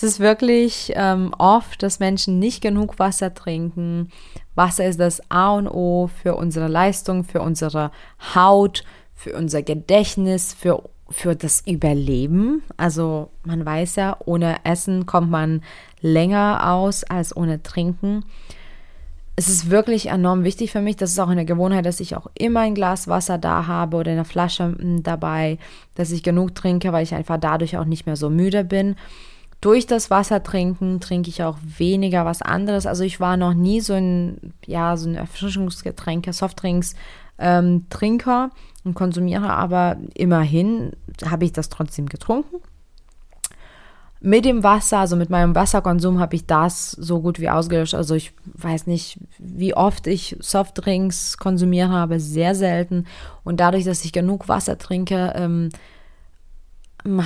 Es 0.00 0.04
ist 0.04 0.20
wirklich 0.20 0.92
ähm, 0.94 1.34
oft, 1.38 1.82
dass 1.82 1.98
Menschen 1.98 2.38
nicht 2.38 2.60
genug 2.60 3.00
Wasser 3.00 3.34
trinken. 3.34 4.12
Wasser 4.54 4.86
ist 4.86 5.00
das 5.00 5.20
A 5.28 5.50
und 5.54 5.66
O 5.66 6.06
für 6.06 6.36
unsere 6.36 6.68
Leistung, 6.68 7.24
für 7.24 7.42
unsere 7.42 7.90
Haut, 8.32 8.84
für 9.18 9.34
unser 9.36 9.62
Gedächtnis, 9.62 10.54
für, 10.54 10.82
für 11.10 11.36
das 11.36 11.62
Überleben. 11.66 12.62
Also 12.78 13.28
man 13.44 13.66
weiß 13.66 13.96
ja, 13.96 14.16
ohne 14.24 14.64
Essen 14.64 15.04
kommt 15.04 15.30
man 15.30 15.62
länger 16.00 16.72
aus 16.72 17.04
als 17.04 17.36
ohne 17.36 17.62
Trinken 17.62 18.24
es 19.38 19.48
ist 19.48 19.70
wirklich 19.70 20.08
enorm 20.08 20.42
wichtig 20.42 20.72
für 20.72 20.80
mich. 20.80 20.96
Das 20.96 21.12
ist 21.12 21.20
auch 21.20 21.28
eine 21.28 21.44
Gewohnheit, 21.44 21.86
dass 21.86 22.00
ich 22.00 22.16
auch 22.16 22.26
immer 22.34 22.60
ein 22.60 22.74
Glas 22.74 23.06
Wasser 23.06 23.38
da 23.38 23.68
habe 23.68 23.96
oder 23.96 24.10
eine 24.10 24.24
Flasche 24.24 24.74
hm, 24.76 25.04
dabei, 25.04 25.58
dass 25.94 26.10
ich 26.10 26.24
genug 26.24 26.56
trinke, 26.56 26.92
weil 26.92 27.04
ich 27.04 27.14
einfach 27.14 27.38
dadurch 27.38 27.76
auch 27.76 27.84
nicht 27.84 28.04
mehr 28.04 28.16
so 28.16 28.30
müde 28.30 28.64
bin. 28.64 28.96
Durch 29.60 29.86
das 29.86 30.10
Wasser 30.10 30.42
trinken 30.42 30.98
trinke 30.98 31.30
ich 31.30 31.44
auch 31.44 31.56
weniger 31.62 32.24
was 32.24 32.42
anderes. 32.42 32.84
Also 32.84 33.04
ich 33.04 33.20
war 33.20 33.36
noch 33.36 33.54
nie 33.54 33.80
so 33.80 33.92
ein, 33.92 34.54
ja, 34.66 34.96
so 34.96 35.08
ein 35.08 35.14
Erfrischungsgetränke, 35.14 36.32
Softdrinks 36.32 36.96
ähm, 37.38 37.86
Trinker 37.90 38.50
und 38.84 38.94
konsumiere, 38.94 39.50
aber 39.50 39.96
immerhin 40.14 40.92
habe 41.24 41.44
ich 41.44 41.52
das 41.52 41.68
trotzdem 41.68 42.06
getrunken 42.06 42.56
mit 44.20 44.44
dem 44.44 44.64
Wasser, 44.64 44.98
also 44.98 45.16
mit 45.16 45.30
meinem 45.30 45.54
Wasserkonsum, 45.54 46.18
habe 46.18 46.34
ich 46.34 46.46
das 46.46 46.90
so 46.90 47.20
gut 47.20 47.38
wie 47.38 47.50
ausgelöscht. 47.50 47.94
Also 47.94 48.14
ich 48.14 48.32
weiß 48.54 48.86
nicht, 48.86 49.18
wie 49.38 49.74
oft 49.74 50.06
ich 50.06 50.36
Softdrinks 50.40 51.38
konsumiere, 51.38 51.94
aber 51.94 52.18
sehr 52.18 52.54
selten. 52.54 53.06
Und 53.44 53.60
dadurch, 53.60 53.84
dass 53.84 54.04
ich 54.04 54.12
genug 54.12 54.48
Wasser 54.48 54.76
trinke, 54.76 55.32
ähm, 55.36 55.68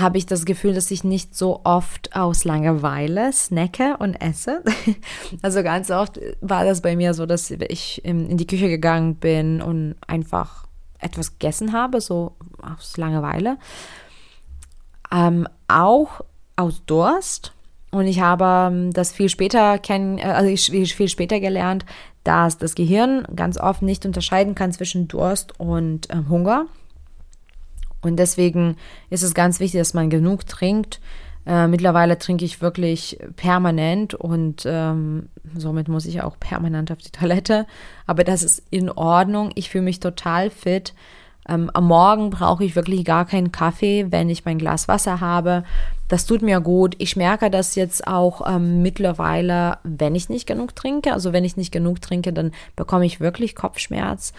habe 0.01 0.19
ich 0.19 0.27
das 0.27 0.45
Gefühl, 0.45 0.75
dass 0.75 0.91
ich 0.91 1.05
nicht 1.05 1.35
so 1.35 1.61
oft 1.65 2.15
aus 2.15 2.45
Langeweile 2.45 3.33
snacke 3.33 3.97
und 3.99 4.15
esse. 4.15 4.63
Also 5.43 5.63
ganz 5.63 5.91
oft 5.91 6.21
war 6.41 6.65
das 6.65 6.83
bei 6.83 6.95
mir 6.95 7.15
so, 7.15 7.27
dass 7.27 7.51
ich 7.51 8.05
in 8.05 8.37
die 8.37 8.47
Küche 8.47 8.69
gegangen 8.69 9.17
bin 9.17 9.61
und 9.61 9.97
einfach 10.07 10.67
etwas 10.99 11.33
gegessen 11.33 11.73
habe, 11.73 12.01
so 12.01 12.37
aus 12.61 12.97
Langeweile. 12.97 13.59
Ähm, 15.11 15.49
auch 15.69 16.21
aus 16.57 16.83
Durst. 16.87 17.53
Und 17.91 18.07
ich 18.07 18.21
habe 18.21 18.73
ähm, 18.73 18.93
das 18.93 19.13
viel 19.13 19.29
später 19.29 19.79
kennen, 19.79 20.19
äh, 20.19 20.23
also 20.23 20.73
viel 20.73 21.09
später 21.09 21.41
gelernt, 21.41 21.85
dass 22.25 22.57
das 22.57 22.75
Gehirn 22.75 23.27
ganz 23.35 23.59
oft 23.59 23.83
nicht 23.83 24.07
unterscheiden 24.07 24.55
kann 24.55 24.73
zwischen 24.73 25.09
Durst 25.09 25.59
und 25.59 26.09
äh, 26.11 26.23
Hunger. 26.29 26.67
Und 28.03 28.17
deswegen 28.17 28.77
ist 29.11 29.23
es 29.23 29.35
ganz 29.35 29.61
wichtig, 29.61 29.81
dass 29.81 29.95
man 29.95 30.11
genug 30.11 30.47
trinkt. 30.47 31.01
Äh, 31.45 31.67
mittlerweile 31.67 32.19
trinke 32.19 32.45
ich 32.45 32.61
wirklich 32.61 33.19
permanent 33.37 34.15
und 34.15 34.63
ähm, 34.65 35.29
somit 35.57 35.89
muss 35.89 36.07
ich 36.07 36.23
auch 36.23 36.39
permanent 36.39 36.93
auf 36.93 36.99
die 36.99 37.11
Toilette. 37.11 37.67
Aber 38.07 38.23
das 38.23 38.43
ist 38.43 38.63
in 38.71 38.91
Ordnung. 38.91 39.51
Ich 39.55 39.71
fühle 39.71 39.85
mich 39.85 39.99
total 40.01 40.51
fit. 40.51 40.95
Ähm, 41.49 41.71
am 41.75 41.89
Morgen 41.89 42.31
brauche 42.31 42.65
ich 42.65 42.77
wirklich 42.77 43.05
gar 43.05 43.25
keinen 43.25 43.51
Kaffee, 43.51 44.07
wenn 44.11 44.31
ich 44.31 44.45
mein 44.45 44.59
Glas 44.59 44.87
Wasser 44.87 45.21
habe. 45.21 45.65
Das 46.07 46.27
tut 46.27 46.43
mir 46.43 46.61
gut. 46.61 46.95
Ich 46.99 47.17
merke 47.17 47.51
das 47.51 47.75
jetzt 47.75 48.07
auch 48.07 48.47
ähm, 48.49 48.83
mittlerweile, 48.83 49.79
wenn 49.83 50.15
ich 50.15 50.29
nicht 50.29 50.47
genug 50.47 50.77
trinke. 50.77 51.13
Also 51.13 51.33
wenn 51.33 51.45
ich 51.45 51.57
nicht 51.57 51.73
genug 51.73 52.01
trinke, 52.01 52.33
dann 52.33 52.53
bekomme 52.77 53.07
ich 53.07 53.19
wirklich 53.19 53.57
Kopfschmerz. 53.57 54.33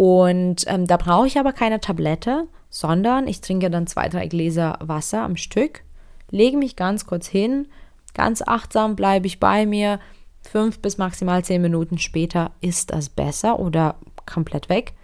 Und 0.00 0.64
ähm, 0.66 0.86
da 0.86 0.96
brauche 0.96 1.26
ich 1.26 1.38
aber 1.38 1.52
keine 1.52 1.78
Tablette, 1.78 2.48
sondern 2.70 3.28
ich 3.28 3.42
trinke 3.42 3.68
dann 3.68 3.86
zwei, 3.86 4.08
drei 4.08 4.28
Gläser 4.28 4.78
Wasser 4.80 5.20
am 5.20 5.36
Stück, 5.36 5.82
lege 6.30 6.56
mich 6.56 6.74
ganz 6.74 7.04
kurz 7.04 7.26
hin, 7.26 7.68
ganz 8.14 8.40
achtsam 8.40 8.96
bleibe 8.96 9.26
ich 9.26 9.40
bei 9.40 9.66
mir. 9.66 10.00
Fünf 10.40 10.80
bis 10.80 10.96
maximal 10.96 11.44
zehn 11.44 11.60
Minuten 11.60 11.98
später 11.98 12.52
ist 12.62 12.92
das 12.92 13.10
besser 13.10 13.58
oder 13.58 13.96
komplett 14.24 14.70
weg. 14.70 14.94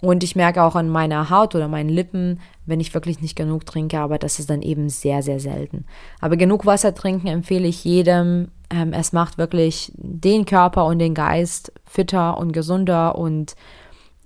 Und 0.00 0.24
ich 0.24 0.34
merke 0.34 0.64
auch 0.64 0.74
an 0.74 0.88
meiner 0.88 1.30
Haut 1.30 1.54
oder 1.54 1.68
meinen 1.68 1.88
Lippen, 1.88 2.40
wenn 2.66 2.80
ich 2.80 2.94
wirklich 2.94 3.20
nicht 3.20 3.36
genug 3.36 3.66
trinke, 3.66 4.00
aber 4.00 4.18
das 4.18 4.40
ist 4.40 4.50
dann 4.50 4.62
eben 4.62 4.88
sehr, 4.88 5.22
sehr 5.22 5.38
selten. 5.38 5.84
Aber 6.20 6.36
genug 6.36 6.66
Wasser 6.66 6.92
trinken 6.92 7.28
empfehle 7.28 7.68
ich 7.68 7.84
jedem. 7.84 8.48
Ähm, 8.68 8.92
es 8.92 9.12
macht 9.12 9.38
wirklich 9.38 9.92
den 9.94 10.44
Körper 10.44 10.86
und 10.86 10.98
den 10.98 11.14
Geist 11.14 11.72
fitter 11.84 12.36
und 12.36 12.50
gesunder 12.50 13.16
und 13.16 13.54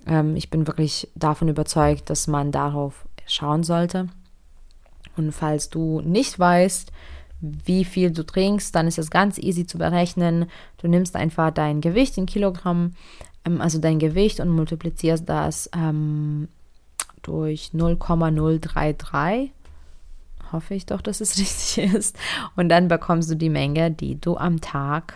ähm, 0.07 0.35
ich 0.35 0.49
bin 0.49 0.67
wirklich 0.67 1.07
davon 1.15 1.47
überzeugt, 1.47 2.09
dass 2.09 2.27
man 2.27 2.51
darauf 2.51 3.05
schauen 3.27 3.63
sollte. 3.63 4.07
Und 5.15 5.31
falls 5.31 5.69
du 5.69 6.01
nicht 6.01 6.39
weißt, 6.39 6.91
wie 7.41 7.83
viel 7.83 8.11
du 8.11 8.25
trinkst, 8.25 8.73
dann 8.73 8.87
ist 8.87 8.97
es 8.97 9.09
ganz 9.09 9.37
easy 9.37 9.65
zu 9.65 9.77
berechnen. 9.77 10.49
Du 10.77 10.87
nimmst 10.87 11.15
einfach 11.15 11.51
dein 11.51 11.81
Gewicht 11.81 12.17
in 12.17 12.25
Kilogramm, 12.25 12.93
ähm, 13.45 13.61
also 13.61 13.79
dein 13.79 13.99
Gewicht 13.99 14.39
und 14.39 14.49
multiplizierst 14.49 15.27
das 15.27 15.69
ähm, 15.75 16.47
durch 17.21 17.71
0,033. 17.73 19.51
Hoffe 20.51 20.73
ich 20.73 20.85
doch, 20.85 21.01
dass 21.01 21.21
es 21.21 21.37
richtig 21.37 21.93
ist. 21.93 22.17
Und 22.55 22.69
dann 22.69 22.87
bekommst 22.87 23.29
du 23.29 23.35
die 23.35 23.49
Menge, 23.49 23.91
die 23.91 24.19
du 24.19 24.37
am 24.37 24.61
Tag 24.61 25.15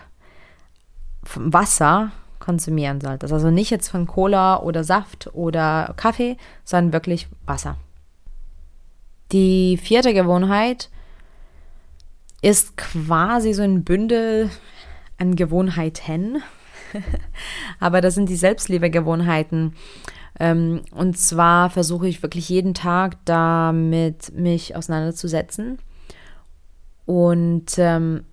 vom 1.24 1.54
Wasser 1.54 2.12
konsumieren 2.40 3.02
solltest. 3.02 3.34
Also 3.34 3.52
nicht 3.52 3.72
jetzt 3.72 3.90
von 3.90 4.08
Cola 4.08 4.62
oder 4.62 4.84
Saft 4.84 5.30
oder 5.34 5.94
Kaffee, 5.98 6.38
sondern 6.64 6.94
wirklich 6.94 7.28
Wasser. 7.46 7.78
Die 9.32 9.78
vierte 9.78 10.14
Gewohnheit 10.14 10.90
ist 12.42 12.78
quasi 12.78 13.54
so 13.54 13.64
ein 13.64 13.84
Bündel 13.84 14.50
an 15.18 15.36
Gewohnheiten. 15.36 16.42
Aber 17.80 18.02
das 18.02 18.16
sind 18.16 18.30
die 18.30 18.36
Selbstliebegewohnheiten. 18.36 19.74
Ähm, 20.40 20.82
und 20.92 21.18
zwar 21.18 21.70
versuche 21.70 22.08
ich 22.08 22.22
wirklich 22.22 22.48
jeden 22.50 22.74
Tag 22.74 23.18
damit 23.26 24.32
mich 24.36 24.76
auseinanderzusetzen. 24.76 25.80
Und 27.06 27.78
ähm, 27.78 28.26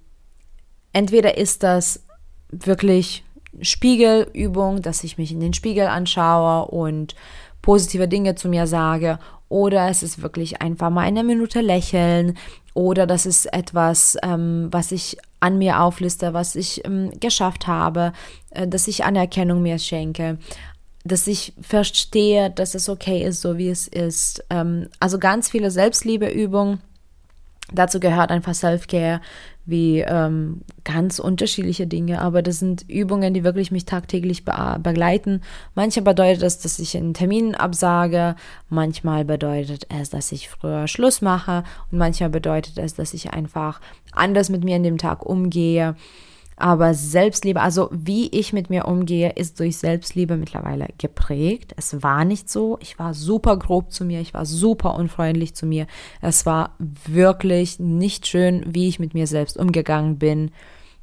entweder 0.92 1.38
ist 1.38 1.62
das 1.62 2.04
wirklich 2.50 3.24
Spiegelübung, 3.60 4.82
dass 4.82 5.04
ich 5.04 5.18
mich 5.18 5.32
in 5.32 5.40
den 5.40 5.54
Spiegel 5.54 5.86
anschaue 5.86 6.66
und 6.70 7.14
positive 7.62 8.08
Dinge 8.08 8.34
zu 8.34 8.48
mir 8.48 8.66
sage, 8.66 9.18
oder 9.48 9.88
es 9.88 10.02
ist 10.02 10.22
wirklich 10.22 10.60
einfach 10.60 10.90
mal 10.90 11.02
eine 11.02 11.24
Minute 11.24 11.60
lächeln, 11.60 12.36
oder 12.74 13.06
das 13.06 13.24
ist 13.24 13.46
etwas, 13.46 14.18
ähm, 14.22 14.68
was 14.70 14.90
ich 14.90 15.16
an 15.38 15.58
mir 15.58 15.80
aufliste, 15.80 16.34
was 16.34 16.56
ich 16.56 16.84
ähm, 16.84 17.12
geschafft 17.20 17.68
habe, 17.68 18.12
äh, 18.50 18.66
dass 18.66 18.88
ich 18.88 19.04
Anerkennung 19.04 19.62
mir 19.62 19.78
schenke, 19.78 20.38
dass 21.04 21.26
ich 21.28 21.52
verstehe, 21.60 22.50
dass 22.50 22.74
es 22.74 22.88
okay 22.88 23.22
ist, 23.22 23.42
so 23.42 23.58
wie 23.58 23.68
es 23.68 23.86
ist. 23.86 24.44
Ähm, 24.50 24.88
also 24.98 25.18
ganz 25.18 25.48
viele 25.48 25.70
Selbstliebeübungen. 25.70 26.80
Dazu 27.72 27.98
gehört 27.98 28.30
einfach 28.30 28.54
Self-Care, 28.54 29.20
wie 29.66 30.00
ähm, 30.00 30.60
ganz 30.84 31.18
unterschiedliche 31.18 31.86
Dinge, 31.86 32.20
aber 32.20 32.42
das 32.42 32.58
sind 32.58 32.84
Übungen, 32.88 33.32
die 33.32 33.44
wirklich 33.44 33.70
mich 33.70 33.86
tagtäglich 33.86 34.44
be 34.44 34.52
begleiten. 34.82 35.40
Manchmal 35.74 36.04
bedeutet 36.04 36.42
das, 36.42 36.58
dass 36.58 36.78
ich 36.78 36.94
einen 36.96 37.14
Termin 37.14 37.54
absage, 37.54 38.36
manchmal 38.68 39.24
bedeutet 39.24 39.86
es, 39.88 40.10
dass 40.10 40.32
ich 40.32 40.50
früher 40.50 40.86
Schluss 40.86 41.22
mache 41.22 41.64
und 41.90 41.96
manchmal 41.96 42.28
bedeutet 42.28 42.76
es, 42.76 42.94
dass 42.94 43.14
ich 43.14 43.32
einfach 43.32 43.80
anders 44.12 44.50
mit 44.50 44.62
mir 44.64 44.76
in 44.76 44.82
dem 44.82 44.98
Tag 44.98 45.24
umgehe. 45.24 45.96
Aber 46.56 46.94
Selbstliebe, 46.94 47.60
also 47.60 47.88
wie 47.90 48.28
ich 48.28 48.52
mit 48.52 48.70
mir 48.70 48.86
umgehe, 48.86 49.30
ist 49.30 49.58
durch 49.58 49.76
Selbstliebe 49.76 50.36
mittlerweile 50.36 50.88
geprägt. 50.98 51.74
Es 51.76 52.02
war 52.02 52.24
nicht 52.24 52.48
so. 52.48 52.78
Ich 52.80 52.98
war 52.98 53.12
super 53.12 53.56
grob 53.56 53.92
zu 53.92 54.04
mir. 54.04 54.20
Ich 54.20 54.34
war 54.34 54.46
super 54.46 54.94
unfreundlich 54.94 55.54
zu 55.54 55.66
mir. 55.66 55.86
Es 56.20 56.46
war 56.46 56.76
wirklich 56.78 57.80
nicht 57.80 58.26
schön, 58.26 58.64
wie 58.68 58.88
ich 58.88 59.00
mit 59.00 59.14
mir 59.14 59.26
selbst 59.26 59.56
umgegangen 59.56 60.18
bin. 60.18 60.52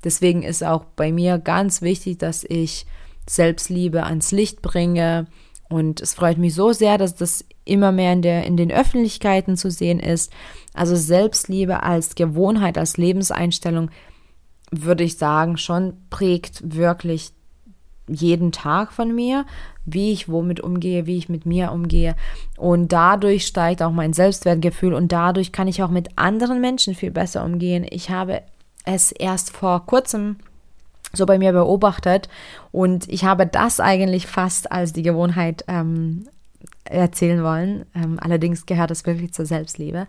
Deswegen 0.03 0.41
ist 0.41 0.63
auch 0.63 0.85
bei 0.95 1.11
mir 1.11 1.37
ganz 1.37 1.81
wichtig, 1.81 2.17
dass 2.17 2.45
ich 2.47 2.85
Selbstliebe 3.27 4.03
ans 4.03 4.31
Licht 4.31 4.61
bringe. 4.61 5.27
Und 5.69 6.01
es 6.01 6.13
freut 6.13 6.37
mich 6.37 6.53
so 6.55 6.71
sehr, 6.71 6.97
dass 6.97 7.15
das 7.15 7.45
immer 7.65 7.91
mehr 7.91 8.13
in, 8.13 8.21
der, 8.21 8.45
in 8.45 8.57
den 8.57 8.71
Öffentlichkeiten 8.71 9.57
zu 9.57 9.69
sehen 9.69 9.99
ist. 9.99 10.31
Also 10.73 10.95
Selbstliebe 10.95 11.83
als 11.83 12.15
Gewohnheit, 12.15 12.77
als 12.77 12.97
Lebenseinstellung 12.97 13.89
würde 14.71 15.03
ich 15.03 15.17
sagen, 15.17 15.57
schon 15.57 15.93
prägt 16.09 16.75
wirklich 16.75 17.33
jeden 18.07 18.51
Tag 18.51 18.91
von 18.91 19.13
mir, 19.13 19.45
wie 19.85 20.11
ich 20.11 20.29
womit 20.29 20.59
umgehe, 20.59 21.05
wie 21.05 21.17
ich 21.17 21.29
mit 21.29 21.45
mir 21.45 21.71
umgehe. 21.71 22.15
Und 22.57 22.91
dadurch 22.91 23.45
steigt 23.45 23.81
auch 23.81 23.91
mein 23.91 24.13
Selbstwertgefühl 24.13 24.93
und 24.93 25.11
dadurch 25.11 25.51
kann 25.51 25.67
ich 25.67 25.83
auch 25.83 25.89
mit 25.89 26.17
anderen 26.17 26.61
Menschen 26.61 26.95
viel 26.95 27.11
besser 27.11 27.43
umgehen. 27.43 27.85
Ich 27.89 28.09
habe 28.09 28.41
es 28.85 29.11
erst 29.11 29.51
vor 29.51 29.85
kurzem 29.85 30.37
so 31.13 31.25
bei 31.25 31.37
mir 31.37 31.51
beobachtet 31.51 32.29
und 32.71 33.07
ich 33.09 33.25
habe 33.25 33.45
das 33.45 33.79
eigentlich 33.79 34.27
fast 34.27 34.71
als 34.71 34.93
die 34.93 35.03
Gewohnheit 35.03 35.65
ähm, 35.67 36.27
erzählen 36.85 37.43
wollen. 37.43 37.85
Ähm, 37.95 38.17
allerdings 38.21 38.65
gehört 38.65 38.91
das 38.91 39.05
wirklich 39.05 39.33
zur 39.33 39.45
Selbstliebe. 39.45 40.07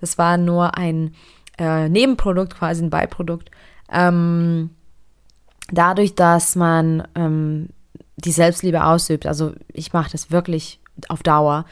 Das 0.00 0.16
war 0.18 0.36
nur 0.36 0.76
ein 0.76 1.14
äh, 1.58 1.88
Nebenprodukt, 1.88 2.54
quasi 2.56 2.84
ein 2.84 2.90
Beiprodukt. 2.90 3.50
Ähm, 3.90 4.70
dadurch, 5.70 6.14
dass 6.14 6.56
man 6.56 7.06
ähm, 7.14 7.68
die 8.16 8.32
Selbstliebe 8.32 8.84
ausübt, 8.84 9.26
also 9.26 9.52
ich 9.72 9.92
mache 9.92 10.12
das 10.12 10.30
wirklich 10.30 10.80
auf 11.08 11.22
Dauer, 11.22 11.64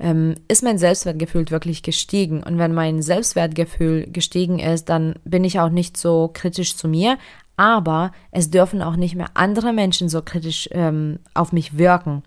ähm, 0.00 0.34
ist 0.48 0.62
mein 0.62 0.78
Selbstwertgefühl 0.78 1.50
wirklich 1.50 1.82
gestiegen. 1.82 2.42
Und 2.42 2.58
wenn 2.58 2.74
mein 2.74 3.02
Selbstwertgefühl 3.02 4.08
gestiegen 4.10 4.58
ist, 4.58 4.88
dann 4.88 5.14
bin 5.24 5.44
ich 5.44 5.60
auch 5.60 5.68
nicht 5.68 5.96
so 5.96 6.30
kritisch 6.32 6.76
zu 6.76 6.88
mir, 6.88 7.18
aber 7.56 8.12
es 8.32 8.50
dürfen 8.50 8.82
auch 8.82 8.96
nicht 8.96 9.14
mehr 9.14 9.30
andere 9.34 9.72
Menschen 9.72 10.08
so 10.08 10.22
kritisch 10.22 10.68
ähm, 10.72 11.20
auf 11.34 11.52
mich 11.52 11.78
wirken. 11.78 12.24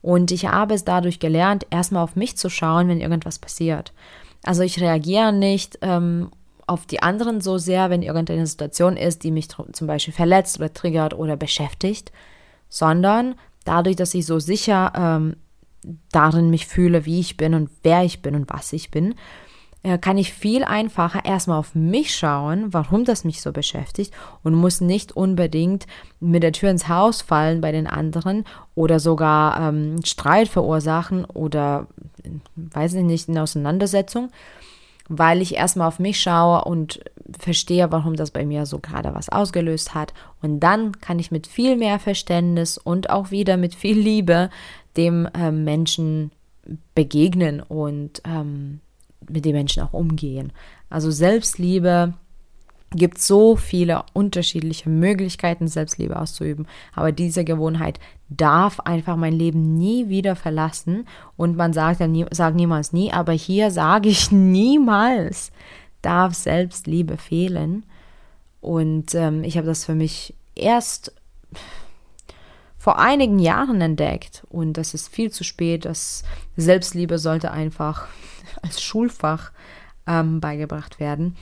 Und 0.00 0.30
ich 0.30 0.46
habe 0.46 0.74
es 0.74 0.84
dadurch 0.84 1.18
gelernt, 1.18 1.66
erstmal 1.70 2.02
auf 2.02 2.16
mich 2.16 2.36
zu 2.36 2.48
schauen, 2.48 2.88
wenn 2.88 3.00
irgendwas 3.00 3.38
passiert. 3.38 3.92
Also 4.42 4.62
ich 4.62 4.80
reagiere 4.80 5.32
nicht 5.32 5.78
ähm, 5.82 6.30
auf 6.66 6.86
die 6.86 7.02
anderen 7.02 7.40
so 7.40 7.58
sehr, 7.58 7.90
wenn 7.90 8.02
irgendeine 8.02 8.46
Situation 8.46 8.96
ist, 8.96 9.24
die 9.24 9.30
mich 9.30 9.48
zum 9.48 9.86
Beispiel 9.86 10.14
verletzt 10.14 10.58
oder 10.58 10.72
triggert 10.72 11.14
oder 11.14 11.36
beschäftigt, 11.36 12.12
sondern 12.68 13.34
dadurch, 13.64 13.96
dass 13.96 14.14
ich 14.14 14.26
so 14.26 14.38
sicher 14.38 14.92
ähm, 14.96 15.36
darin 16.10 16.50
mich 16.50 16.66
fühle, 16.66 17.04
wie 17.04 17.20
ich 17.20 17.36
bin 17.36 17.54
und 17.54 17.70
wer 17.82 18.04
ich 18.04 18.22
bin 18.22 18.34
und 18.34 18.50
was 18.50 18.72
ich 18.72 18.90
bin, 18.90 19.14
äh, 19.84 19.98
kann 19.98 20.16
ich 20.16 20.32
viel 20.32 20.64
einfacher 20.64 21.24
erstmal 21.26 21.58
auf 21.58 21.74
mich 21.74 22.14
schauen, 22.14 22.72
warum 22.72 23.04
das 23.04 23.24
mich 23.24 23.42
so 23.42 23.52
beschäftigt 23.52 24.14
und 24.42 24.54
muss 24.54 24.80
nicht 24.80 25.12
unbedingt 25.12 25.86
mit 26.20 26.42
der 26.42 26.52
Tür 26.52 26.70
ins 26.70 26.88
Haus 26.88 27.20
fallen 27.20 27.60
bei 27.60 27.70
den 27.70 27.86
anderen 27.86 28.44
oder 28.74 28.98
sogar 28.98 29.60
ähm, 29.60 29.98
Streit 30.04 30.48
verursachen 30.48 31.26
oder, 31.26 31.86
weiß 32.56 32.94
ich 32.94 33.04
nicht, 33.04 33.28
eine 33.28 33.42
Auseinandersetzung, 33.42 34.30
weil 35.08 35.42
ich 35.42 35.54
erstmal 35.54 35.88
auf 35.88 35.98
mich 35.98 36.20
schaue 36.20 36.64
und 36.64 37.00
verstehe, 37.38 37.90
warum 37.92 38.16
das 38.16 38.30
bei 38.30 38.44
mir 38.44 38.66
so 38.66 38.78
gerade 38.78 39.14
was 39.14 39.28
ausgelöst 39.28 39.94
hat. 39.94 40.14
Und 40.42 40.60
dann 40.60 41.00
kann 41.00 41.18
ich 41.18 41.30
mit 41.30 41.46
viel 41.46 41.76
mehr 41.76 41.98
Verständnis 41.98 42.78
und 42.78 43.10
auch 43.10 43.30
wieder 43.30 43.56
mit 43.56 43.74
viel 43.74 43.98
Liebe 43.98 44.50
dem 44.96 45.28
ähm, 45.34 45.64
Menschen 45.64 46.30
begegnen 46.94 47.60
und 47.60 48.22
ähm, 48.24 48.80
mit 49.28 49.44
den 49.44 49.54
Menschen 49.54 49.82
auch 49.82 49.92
umgehen. 49.92 50.52
Also 50.88 51.10
Selbstliebe 51.10 52.14
gibt 52.94 53.18
so 53.18 53.56
viele 53.56 54.04
unterschiedliche 54.12 54.88
Möglichkeiten, 54.88 55.68
Selbstliebe 55.68 56.18
auszuüben. 56.18 56.66
Aber 56.94 57.12
diese 57.12 57.44
Gewohnheit 57.44 57.98
darf 58.28 58.80
einfach 58.80 59.16
mein 59.16 59.32
Leben 59.32 59.76
nie 59.76 60.08
wieder 60.08 60.36
verlassen. 60.36 61.06
Und 61.36 61.56
man 61.56 61.72
sagt 61.72 62.00
ja 62.00 62.06
nie, 62.06 62.26
sagt 62.30 62.56
niemals 62.56 62.92
nie, 62.92 63.12
aber 63.12 63.32
hier 63.32 63.70
sage 63.70 64.08
ich 64.08 64.30
niemals, 64.32 65.52
darf 66.02 66.34
Selbstliebe 66.34 67.16
fehlen. 67.16 67.84
Und 68.60 69.14
ähm, 69.14 69.44
ich 69.44 69.56
habe 69.56 69.66
das 69.66 69.84
für 69.84 69.94
mich 69.94 70.34
erst 70.54 71.12
vor 72.78 72.98
einigen 72.98 73.38
Jahren 73.38 73.80
entdeckt. 73.80 74.44
Und 74.50 74.74
das 74.74 74.94
ist 74.94 75.08
viel 75.08 75.30
zu 75.30 75.42
spät. 75.42 75.84
Das 75.84 76.22
Selbstliebe 76.56 77.18
sollte 77.18 77.50
einfach 77.50 78.08
als 78.62 78.82
Schulfach 78.82 79.52
ähm, 80.06 80.40
beigebracht 80.40 81.00
werden. 81.00 81.36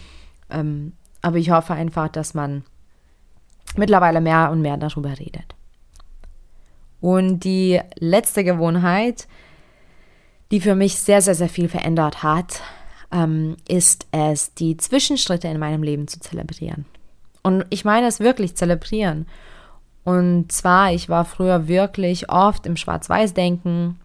Ähm, 0.50 0.92
aber 1.22 1.38
ich 1.38 1.50
hoffe 1.50 1.72
einfach, 1.72 2.08
dass 2.08 2.34
man 2.34 2.64
mittlerweile 3.76 4.20
mehr 4.20 4.50
und 4.50 4.60
mehr 4.60 4.76
darüber 4.76 5.18
redet. 5.18 5.54
Und 7.00 7.40
die 7.40 7.80
letzte 7.98 8.44
Gewohnheit, 8.44 9.26
die 10.50 10.60
für 10.60 10.74
mich 10.74 10.98
sehr, 10.98 11.22
sehr, 11.22 11.34
sehr 11.34 11.48
viel 11.48 11.68
verändert 11.68 12.22
hat, 12.22 12.60
ähm, 13.10 13.56
ist 13.68 14.06
es, 14.12 14.54
die 14.54 14.76
Zwischenschritte 14.76 15.48
in 15.48 15.58
meinem 15.58 15.82
Leben 15.82 16.08
zu 16.08 16.20
zelebrieren. 16.20 16.84
Und 17.42 17.64
ich 17.70 17.84
meine 17.84 18.06
es 18.06 18.20
wirklich 18.20 18.54
zelebrieren. 18.56 19.26
Und 20.04 20.52
zwar, 20.52 20.92
ich 20.92 21.08
war 21.08 21.24
früher 21.24 21.68
wirklich 21.68 22.30
oft 22.30 22.66
im 22.66 22.76
Schwarz-Weiß-Denken. 22.76 23.98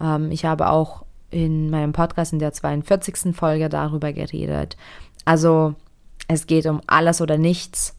Ähm, 0.00 0.30
ich 0.30 0.44
habe 0.44 0.68
auch 0.70 1.04
in 1.30 1.70
meinem 1.70 1.92
Podcast 1.92 2.32
in 2.32 2.38
der 2.38 2.52
42. 2.52 3.34
Folge 3.34 3.68
darüber 3.68 4.12
geredet. 4.12 4.76
Also 5.24 5.74
es 6.28 6.46
geht 6.46 6.66
um 6.66 6.80
alles 6.86 7.20
oder 7.20 7.38
nichts. 7.38 7.94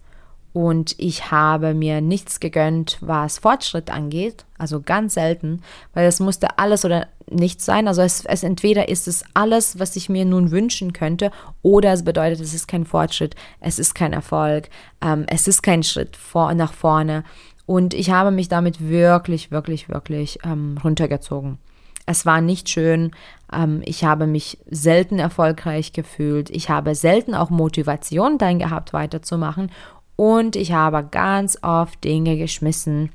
Und 0.53 0.95
ich 0.97 1.29
habe 1.29 1.75
mir 1.75 2.01
nichts 2.01 2.39
gegönnt, 2.39 2.97
was 3.01 3.37
Fortschritt 3.37 3.91
angeht. 3.91 4.45
Also 4.57 4.81
ganz 4.81 5.13
selten, 5.13 5.61
weil 5.93 6.07
es 6.07 6.19
musste 6.19 6.57
alles 6.57 6.83
oder 6.83 7.07
nichts 7.29 7.65
sein. 7.65 7.87
Also 7.87 8.01
es, 8.01 8.25
es 8.25 8.43
entweder 8.43 8.89
ist 8.89 9.07
es 9.07 9.23
alles, 9.35 9.77
was 9.77 9.95
ich 9.95 10.09
mir 10.09 10.25
nun 10.25 10.49
wünschen 10.49 10.93
könnte, 10.93 11.31
oder 11.61 11.93
es 11.93 12.03
bedeutet, 12.03 12.39
es 12.39 12.55
ist 12.55 12.67
kein 12.67 12.85
Fortschritt, 12.85 13.35
es 13.59 13.77
ist 13.77 13.93
kein 13.93 14.13
Erfolg, 14.13 14.69
ähm, 15.01 15.25
es 15.27 15.47
ist 15.47 15.61
kein 15.61 15.83
Schritt 15.83 16.15
vor, 16.15 16.53
nach 16.55 16.73
vorne. 16.73 17.23
Und 17.67 17.93
ich 17.93 18.09
habe 18.09 18.31
mich 18.31 18.47
damit 18.47 18.89
wirklich, 18.89 19.51
wirklich, 19.51 19.89
wirklich 19.89 20.39
ähm, 20.43 20.79
runtergezogen. 20.83 21.59
Es 22.07 22.25
war 22.25 22.41
nicht 22.41 22.69
schön. 22.69 23.11
Ähm, 23.53 23.81
ich 23.85 24.03
habe 24.03 24.25
mich 24.25 24.57
selten 24.65 25.19
erfolgreich 25.19 25.91
gefühlt. 25.93 26.49
Ich 26.49 26.69
habe 26.69 26.95
selten 26.95 27.35
auch 27.35 27.49
Motivation 27.49 28.37
dann 28.37 28.59
gehabt, 28.59 28.93
weiterzumachen. 28.93 29.71
Und 30.15 30.55
ich 30.55 30.71
habe 30.71 31.03
ganz 31.03 31.59
oft 31.61 32.03
Dinge 32.03 32.37
geschmissen, 32.37 33.11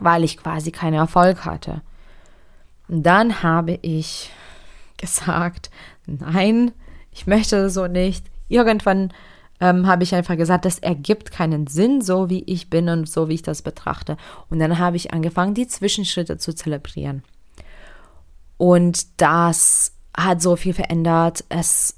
weil 0.00 0.24
ich 0.24 0.38
quasi 0.38 0.72
keinen 0.72 0.94
Erfolg 0.94 1.44
hatte. 1.44 1.82
Und 2.88 3.04
dann 3.04 3.42
habe 3.42 3.78
ich 3.82 4.30
gesagt, 4.96 5.70
nein, 6.06 6.72
ich 7.12 7.26
möchte 7.26 7.62
das 7.62 7.74
so 7.74 7.86
nicht. 7.86 8.24
Irgendwann 8.48 9.12
ähm, 9.60 9.86
habe 9.86 10.04
ich 10.04 10.14
einfach 10.14 10.38
gesagt, 10.38 10.64
das 10.64 10.78
ergibt 10.78 11.32
keinen 11.32 11.66
Sinn, 11.66 12.00
so 12.00 12.30
wie 12.30 12.44
ich 12.44 12.70
bin 12.70 12.88
und 12.88 13.10
so 13.10 13.28
wie 13.28 13.34
ich 13.34 13.42
das 13.42 13.60
betrachte. 13.60 14.16
Und 14.48 14.58
dann 14.58 14.78
habe 14.78 14.96
ich 14.96 15.12
angefangen, 15.12 15.52
die 15.52 15.66
Zwischenschritte 15.66 16.38
zu 16.38 16.54
zelebrieren. 16.54 17.22
Und 18.58 19.20
das 19.20 19.92
hat 20.16 20.40
so 20.40 20.56
viel 20.56 20.74
verändert. 20.74 21.44
Es 21.48 21.96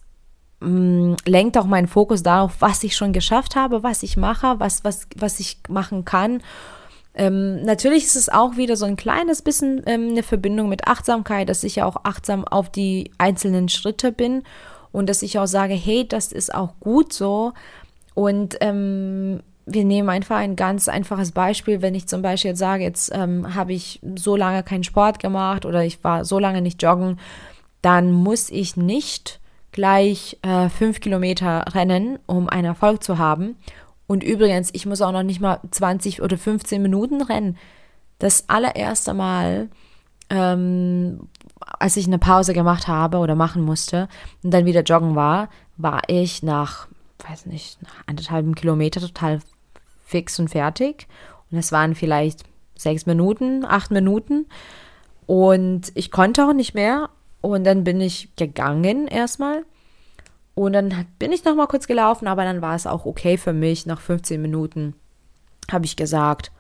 mh, 0.61 0.69
mm, 0.69 1.17
lenkt 1.25 1.57
auch 1.57 1.67
meinen 1.67 1.89
Fokus 1.89 2.23
darauf, 2.23 2.57
was 2.61 2.83
ich 2.83 2.97
schon 2.97 3.13
geschafft 3.13 3.57
habe, 3.57 3.83
was 3.83 4.03
ich 4.03 4.17
mache, 4.17 4.59
was, 4.59 4.85
was, 4.85 5.07
was 5.17 5.41
ich 5.41 5.59
machen 5.69 6.05
kann. 6.05 6.43
Ähm, 7.15 7.63
natürlich 7.63 8.05
ist 8.05 8.17
es 8.17 8.29
auch 8.29 8.57
wieder 8.57 8.77
so 8.77 8.87
ein 8.87 8.97
kleines 8.97 9.43
bisschen 9.43 9.83
ähm, 9.87 10.11
eine 10.11 10.23
Verbindung 10.23 10.69
mit 10.69 10.87
Achtsamkeit, 10.87 11.49
dass 11.49 11.65
ich 11.65 11.77
ja 11.77 11.85
auch 11.85 12.05
achtsam 12.05 12.45
auf 12.45 12.71
die 12.71 13.11
einzelnen 13.19 13.69
Schritte 13.69 14.13
bin 14.13 14.45
und 14.93 15.09
dass 15.09 15.23
ich 15.23 15.39
auch 15.39 15.47
sage, 15.47 15.75
hey, 15.75 16.07
das 16.07 16.33
ist 16.33 16.55
auch 16.55 16.75
gut 16.81 17.13
so. 17.13 17.53
Und 18.15 18.57
ähm, 18.61 19.43
wir 19.71 19.85
nehmen 19.85 20.09
einfach 20.09 20.37
ein 20.37 20.57
ganz 20.57 20.89
einfaches 20.89 21.33
Beispiel, 21.33 21.83
wenn 21.83 21.95
ich 21.95 22.09
zum 22.09 22.23
Beispiel 22.23 22.51
jetzt 22.51 22.59
sage, 22.59 22.85
jetzt 22.85 23.11
ähm, 23.15 23.55
habe 23.55 23.73
ich 23.73 24.01
so 24.17 24.37
lange 24.37 24.63
keinen 24.63 24.85
Sport 24.85 25.19
gemacht 25.19 25.65
oder 25.65 25.85
ich 25.85 26.03
war 26.03 26.25
so 26.25 26.39
lange 26.39 26.63
nicht 26.63 26.83
joggen, 26.83 27.19
dann 27.83 28.13
muss 28.13 28.51
ich 28.51 28.77
nicht 28.77 29.41
gleich 29.73 30.39
äh, 30.43 30.69
fünf 30.69 31.01
Kilometer 31.01 31.65
rennen, 31.75 32.19
um 32.27 32.49
einen 32.49 32.65
Erfolg 32.65 33.03
zu 33.03 33.19
haben. 33.19 33.57
Und 34.07 34.25
übrigens, 34.25 34.71
ich 34.73 34.87
muss 34.87 35.03
auch 35.03 35.13
noch 35.13 35.23
nicht 35.23 35.41
mal 35.41 35.61
20 35.71 36.23
oder 36.23 36.39
15 36.39 36.81
Minuten 36.81 37.23
rennen. 37.23 37.57
Das 38.19 38.49
allererste 38.49 39.15
Mal, 39.15 39.69
ähm, 40.31 41.29
als 41.61 41.97
ich 41.97 42.07
eine 42.07 42.19
Pause 42.19 42.55
gemacht 42.55 42.89
habe 42.89 43.19
oder 43.19 43.35
machen 43.35 43.63
musste 43.63 44.09
und 44.43 44.53
dann 44.53 44.65
wieder 44.65 44.83
joggen 44.83 45.15
war, 45.15 45.51
war 45.77 46.03
ich 46.09 46.43
nach, 46.43 46.89
weiß 47.29 47.47
nicht, 47.47 47.81
nach 47.83 48.07
anderthalb 48.07 48.57
Kilometer 48.57 49.01
total 49.01 49.41
fix 50.09 50.39
und 50.39 50.49
fertig. 50.49 51.07
Und 51.51 51.59
es 51.59 51.71
waren 51.71 51.95
vielleicht 51.95 52.45
sechs 52.77 53.05
Minuten, 53.07 53.65
acht 53.65 53.91
Minuten. 53.91 54.47
Und 55.27 55.93
ich 55.95 56.11
konnte 56.11 56.47
auch 56.47 56.55
nicht 56.55 56.75
mehr. 56.75 57.11
Und 57.43 57.65
dann 57.65 57.85
bin 57.85 58.01
ich 58.01 58.35
gegangen 58.37 59.07
erstmal. 59.07 59.65
Und 60.55 60.73
dann 60.73 61.07
bin 61.19 61.31
ich 61.31 61.45
noch 61.45 61.55
mal 61.55 61.67
kurz 61.67 61.87
gelaufen, 61.87 62.27
aber 62.27 62.45
dann 62.45 62.63
war 62.63 62.75
es 62.75 62.87
auch 62.87 63.05
okay 63.05 63.37
für 63.37 63.53
mich. 63.53 63.87
Nach 63.87 64.01
15 64.01 64.41
Minuten 64.41 64.95
habe 65.71 65.85
ich 65.85 65.95
gesagt, 65.95 66.51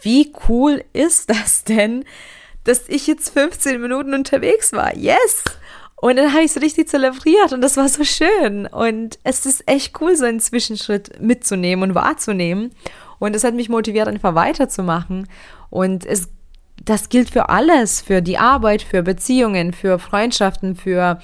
wie 0.00 0.32
cool 0.48 0.84
ist 0.92 1.30
das 1.30 1.64
denn, 1.64 2.04
dass 2.64 2.88
ich 2.88 3.06
jetzt 3.06 3.30
15 3.30 3.80
Minuten 3.80 4.14
unterwegs 4.14 4.72
war? 4.72 4.96
Yes! 4.96 5.44
Und 6.02 6.16
dann 6.16 6.32
habe 6.32 6.42
ich 6.42 6.50
so 6.50 6.58
richtig 6.58 6.88
zelebriert 6.88 7.52
und 7.52 7.60
das 7.60 7.76
war 7.76 7.88
so 7.88 8.02
schön. 8.02 8.66
Und 8.66 9.20
es 9.22 9.46
ist 9.46 9.62
echt 9.68 10.00
cool, 10.00 10.16
so 10.16 10.24
einen 10.24 10.40
Zwischenschritt 10.40 11.22
mitzunehmen 11.22 11.90
und 11.90 11.94
wahrzunehmen. 11.94 12.72
Und 13.20 13.36
es 13.36 13.44
hat 13.44 13.54
mich 13.54 13.68
motiviert, 13.68 14.08
einfach 14.08 14.34
weiterzumachen. 14.34 15.28
Und 15.70 16.04
es, 16.04 16.28
das 16.84 17.08
gilt 17.08 17.30
für 17.30 17.50
alles, 17.50 18.00
für 18.00 18.20
die 18.20 18.36
Arbeit, 18.36 18.82
für 18.82 19.04
Beziehungen, 19.04 19.72
für 19.72 20.00
Freundschaften, 20.00 20.74
für 20.74 21.20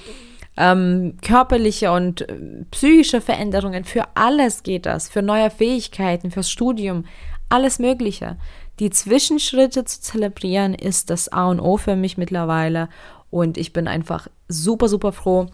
ähm, 0.55 1.17
körperliche 1.21 1.91
und 1.91 2.21
äh, 2.21 2.37
psychische 2.71 3.19
Veränderungen. 3.19 3.83
Für 3.83 4.05
alles 4.15 4.63
geht 4.63 4.85
das. 4.85 5.09
Für 5.09 5.21
neue 5.21 5.49
Fähigkeiten, 5.49 6.31
fürs 6.31 6.49
Studium, 6.49 7.03
alles 7.49 7.79
Mögliche. 7.79 8.37
Die 8.79 8.91
Zwischenschritte 8.91 9.83
zu 9.83 9.99
zelebrieren 9.99 10.73
ist 10.73 11.09
das 11.09 11.27
A 11.33 11.49
und 11.49 11.59
O 11.59 11.75
für 11.75 11.97
mich 11.97 12.17
mittlerweile. 12.17 12.87
Und 13.29 13.57
ich 13.57 13.73
bin 13.73 13.89
einfach 13.89 14.29
super, 14.49 14.89
super 14.89 15.13
froh, 15.13 15.47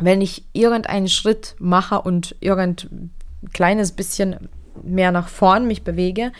wenn 0.00 0.20
ich 0.20 0.44
irgendeinen 0.52 1.08
Schritt 1.08 1.56
mache 1.58 2.02
und 2.02 2.36
irgendein 2.40 3.10
kleines 3.52 3.92
bisschen 3.92 4.50
mehr 4.82 5.12
nach 5.12 5.28
vorn 5.28 5.66
mich 5.66 5.82
bewege, 5.84 6.32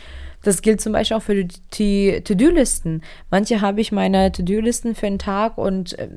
das 0.42 0.62
gilt 0.62 0.80
zum 0.80 0.92
Beispiel 0.92 1.16
auch 1.16 1.22
für 1.22 1.44
die 1.44 2.20
To-Do-Listen. 2.24 3.02
Manche 3.30 3.60
habe 3.60 3.80
ich 3.80 3.92
meine 3.92 4.32
To-Do-Listen 4.32 4.94
für 4.94 5.06
einen 5.06 5.18
Tag 5.18 5.58
und 5.58 5.98
äh, 5.98 6.08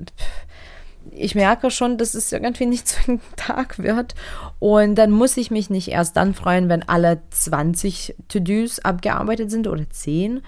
ich 1.12 1.36
merke 1.36 1.70
schon, 1.70 1.98
dass 1.98 2.14
es 2.14 2.32
irgendwie 2.32 2.66
nicht 2.66 2.88
so 2.88 3.12
ein 3.12 3.22
Tag 3.36 3.80
wird. 3.80 4.16
Und 4.60 4.96
dann 4.96 5.12
muss 5.12 5.36
ich 5.38 5.52
mich 5.52 5.70
nicht 5.70 5.90
erst 5.90 6.16
dann 6.16 6.34
freuen, 6.34 6.70
wenn 6.70 6.88
alle 6.88 7.22
20 7.30 8.16
To-Dos 8.30 8.80
abgearbeitet 8.80 9.52
sind 9.52 9.68
oder 9.68 9.90
10. 9.90 10.42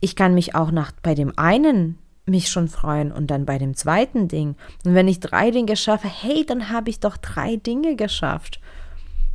Ich 0.00 0.16
kann 0.16 0.34
mich 0.34 0.54
auch 0.54 0.70
nach 0.72 0.92
bei 1.02 1.14
dem 1.14 1.38
einen 1.38 1.98
mich 2.26 2.48
schon 2.48 2.68
freuen 2.68 3.12
und 3.12 3.28
dann 3.28 3.46
bei 3.46 3.58
dem 3.58 3.74
zweiten 3.74 4.28
Ding. 4.28 4.54
Und 4.84 4.94
wenn 4.94 5.08
ich 5.08 5.20
drei 5.20 5.50
Dinge 5.50 5.76
schaffe, 5.76 6.08
hey, 6.08 6.44
dann 6.46 6.70
habe 6.70 6.90
ich 6.90 7.00
doch 7.00 7.16
drei 7.16 7.56
Dinge 7.56 7.96
geschafft. 7.96 8.60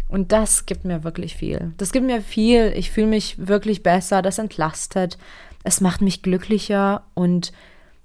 Und 0.07 0.31
das 0.31 0.65
gibt 0.65 0.85
mir 0.85 1.03
wirklich 1.03 1.35
viel. 1.35 1.73
Das 1.77 1.91
gibt 1.91 2.05
mir 2.05 2.21
viel. 2.21 2.73
Ich 2.75 2.91
fühle 2.91 3.07
mich 3.07 3.47
wirklich 3.47 3.83
besser. 3.83 4.21
Das 4.21 4.37
entlastet. 4.37 5.17
Es 5.63 5.81
macht 5.81 6.01
mich 6.01 6.21
glücklicher 6.21 7.03
und 7.15 7.51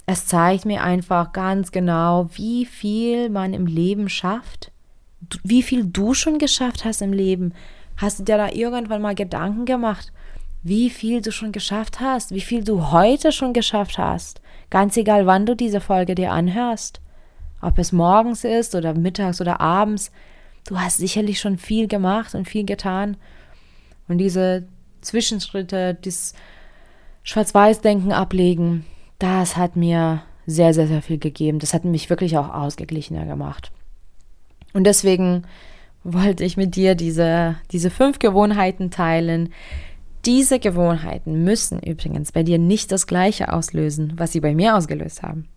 es 0.07 0.27
zeigt 0.27 0.65
mir 0.65 0.83
einfach 0.83 1.33
ganz 1.33 1.71
genau, 1.71 2.31
wie 2.33 2.65
viel 2.65 3.29
man 3.29 3.55
im 3.55 3.67
Leben 3.67 4.09
schafft. 4.09 4.73
Wie 5.45 5.63
viel 5.63 5.85
du 5.85 6.15
schon 6.15 6.39
geschafft 6.39 6.85
hast 6.85 7.03
im 7.03 7.13
Leben. 7.13 7.53
Hast 7.97 8.19
du 8.19 8.25
dir 8.25 8.39
da 8.39 8.49
irgendwann 8.49 9.03
mal 9.03 9.15
Gedanken 9.15 9.67
gemacht, 9.67 10.11
wie 10.63 10.91
viel 10.91 11.21
du 11.21 11.33
schon 11.33 11.53
geschafft 11.53 12.01
hast? 12.01 12.33
Wie 12.33 12.41
viel 12.41 12.65
du 12.65 12.91
heute 12.91 13.31
schon 13.31 13.53
geschafft 13.53 13.99
hast? 13.99 14.40
Ganz 14.71 14.97
egal, 14.97 15.27
wann 15.27 15.47
du 15.47 15.55
diese 15.55 15.81
Folge 15.81 16.15
dir 16.15 16.33
anhörst. 16.33 17.01
Ob 17.61 17.79
es 17.79 17.93
morgens 17.93 18.45
ist 18.45 18.75
oder 18.75 18.95
mittags 18.95 19.41
oder 19.41 19.61
abends. 19.61 20.13
Du 20.67 20.79
hast 20.79 20.99
sicherlich 20.99 21.41
schon 21.41 21.59
viel 21.59 21.89
gemacht 21.89 22.35
und 22.35 22.49
viel 22.49 22.65
getan. 22.65 23.17
Und 24.09 24.19
diese 24.19 24.65
Zwischenschritte, 25.01 25.99
das 26.01 26.35
Schwarz-Weiß-Denken 27.23 28.13
ablegen, 28.13 28.87
das 29.19 29.57
hat 29.57 29.77
mir 29.77 30.23
sehr, 30.47 30.73
sehr, 30.75 30.87
sehr 30.87 31.03
viel 31.03 31.19
gegeben. 31.19 31.59
Das 31.59 31.75
hat 31.75 31.85
mich 31.85 32.09
wirklich 32.09 32.39
auch 32.39 32.53
ausgeglichener 32.53 33.27
gemacht. 33.27 33.71
Und 34.73 34.85
deswegen 34.85 35.45
wollte 36.03 36.45
ich 36.45 36.57
mit 36.57 36.77
dir 36.77 36.95
diese, 36.95 37.57
diese 37.73 37.91
fünf 37.91 38.19
Gewohnheiten 38.19 38.91
teilen. 38.91 39.53
Diese 40.27 40.59
Gewohnheiten 40.59 41.45
müssen 41.45 41.81
übrigens 41.81 42.33
bei 42.33 42.43
dir 42.43 42.59
nicht 42.59 42.93
das 42.93 43.07
Gleiche 43.07 43.53
auslösen, 43.53 44.15
was 44.17 44.33
sie 44.33 44.41
bei 44.41 44.55
mir 44.55 44.77
ausgelöst 44.77 45.23
haben. 45.23 45.49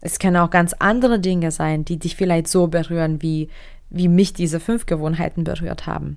Es 0.00 0.18
können 0.18 0.36
auch 0.36 0.50
ganz 0.50 0.72
andere 0.72 1.20
Dinge 1.20 1.52
sein, 1.52 1.84
die 1.84 1.98
dich 1.98 2.16
vielleicht 2.16 2.48
so 2.48 2.66
berühren, 2.66 3.22
wie, 3.22 3.48
wie 3.90 4.08
mich 4.08 4.32
diese 4.32 4.58
fünf 4.58 4.86
Gewohnheiten 4.86 5.44
berührt 5.44 5.86
haben. 5.86 6.16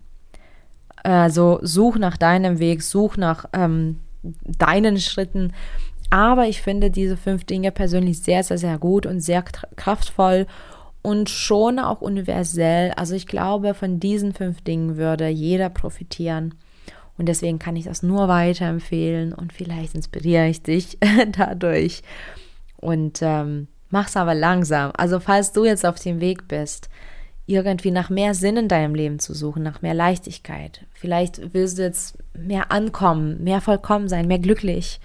Also 1.04 1.60
such 1.62 1.98
nach 1.98 2.17
deinem 2.17 2.58
Weg, 2.58 2.82
such 2.82 3.17
nach 3.17 3.45
ähm, 3.54 4.00
deinen 4.24 4.98
Schritten 4.98 5.54
aber 6.10 6.48
ich 6.48 6.62
finde 6.62 6.91
diese 6.91 7.17
fünf 7.17 7.45
Dinge 7.45 7.71
persönlich 7.71 8.21
sehr, 8.21 8.43
sehr, 8.43 8.58
sehr 8.58 8.78
gut 8.78 9.06
und 9.06 9.21
sehr 9.21 9.43
kraftvoll 9.76 10.48
und 11.02 11.30
schon 11.30 11.80
auch 11.80 12.02
universell. 12.02 12.91
Also 12.95 13.15
ich 13.15 13.28
glaube, 13.28 13.74
von 13.74 14.00
diesen 14.00 14.34
fünf 14.34 14.62
Dingen 14.62 14.98
würde 14.98 15.28
jeder 15.28 15.69
profitieren. 15.69 16.56
Und 17.17 17.28
deswegen 17.28 17.60
kann 17.60 17.75
ich 17.75 17.86
das 17.86 18.04
nur 18.04 18.28
weiterempfehlen 18.28 19.34
und 19.34 19.54
vielleicht 19.54 19.95
inspiriere 19.95 20.47
ich 20.47 20.63
dich 20.63 20.97
dadurch. 21.38 22.04
Und 22.78 23.19
ähm, 23.21 23.67
mach's 23.89 24.17
aber 24.17 24.36
langsam. 24.36 24.91
Also 24.97 25.19
falls 25.19 25.54
du 25.54 25.65
jetzt 25.65 25.86
auf 25.86 25.99
dem 25.99 26.19
Weg 26.19 26.47
bist, 26.47 26.89
irgendwie 27.47 27.91
nach 27.91 28.10
mehr 28.10 28.34
Sinn 28.34 28.58
in 28.58 28.67
deinem 28.67 28.95
Leben 28.95 29.19
zu 29.19 29.34
suchen, 29.34 29.63
nach 29.63 29.82
mehr 29.82 29.93
Leichtigkeit. 29.93 30.86
Vielleicht 30.93 31.54
willst 31.54 31.78
du 31.78 31.84
jetzt 31.84 32.17
mehr 32.34 32.71
ankommen, 32.71 33.43
mehr 33.43 33.62
vollkommen 33.62 34.10
sein, 34.10 34.28
mehr 34.28 34.39
glücklich 34.39 34.99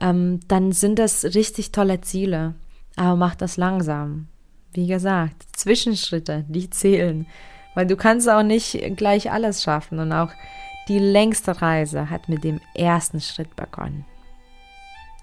ähm, 0.00 0.40
dann 0.48 0.72
sind 0.72 0.98
das 0.98 1.24
richtig 1.24 1.72
tolle 1.72 2.00
Ziele. 2.00 2.54
Aber 2.96 3.16
mach 3.16 3.34
das 3.34 3.56
langsam. 3.56 4.28
Wie 4.72 4.86
gesagt, 4.86 5.44
Zwischenschritte, 5.52 6.44
die 6.48 6.70
zählen. 6.70 7.26
Weil 7.74 7.86
du 7.86 7.96
kannst 7.96 8.28
auch 8.28 8.42
nicht 8.42 8.80
gleich 8.96 9.30
alles 9.30 9.62
schaffen. 9.62 9.98
Und 9.98 10.12
auch 10.12 10.30
die 10.90 10.98
längste 10.98 11.62
Reise 11.62 12.10
hat 12.10 12.28
mit 12.28 12.42
dem 12.42 12.60
ersten 12.74 13.20
Schritt 13.20 13.54
begonnen. 13.54 14.04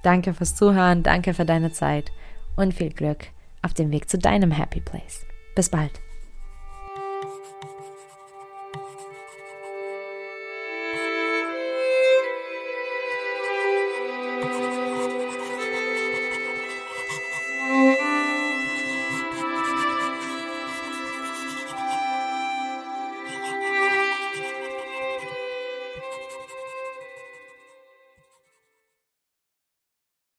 Danke 0.02 0.34
fürs 0.34 0.56
Zuhören, 0.56 1.04
danke 1.04 1.34
für 1.34 1.44
deine 1.44 1.74
Zeit 1.74 2.10
und 2.56 2.74
viel 2.74 2.90
Glück 2.90 3.26
auf 3.62 3.74
dem 3.74 3.92
Weg 3.92 4.10
zu 4.10 4.18
deinem 4.18 4.52
Happy 4.52 4.80
Place. 4.80 5.26
Bis 5.56 5.70
bald. 5.70 5.92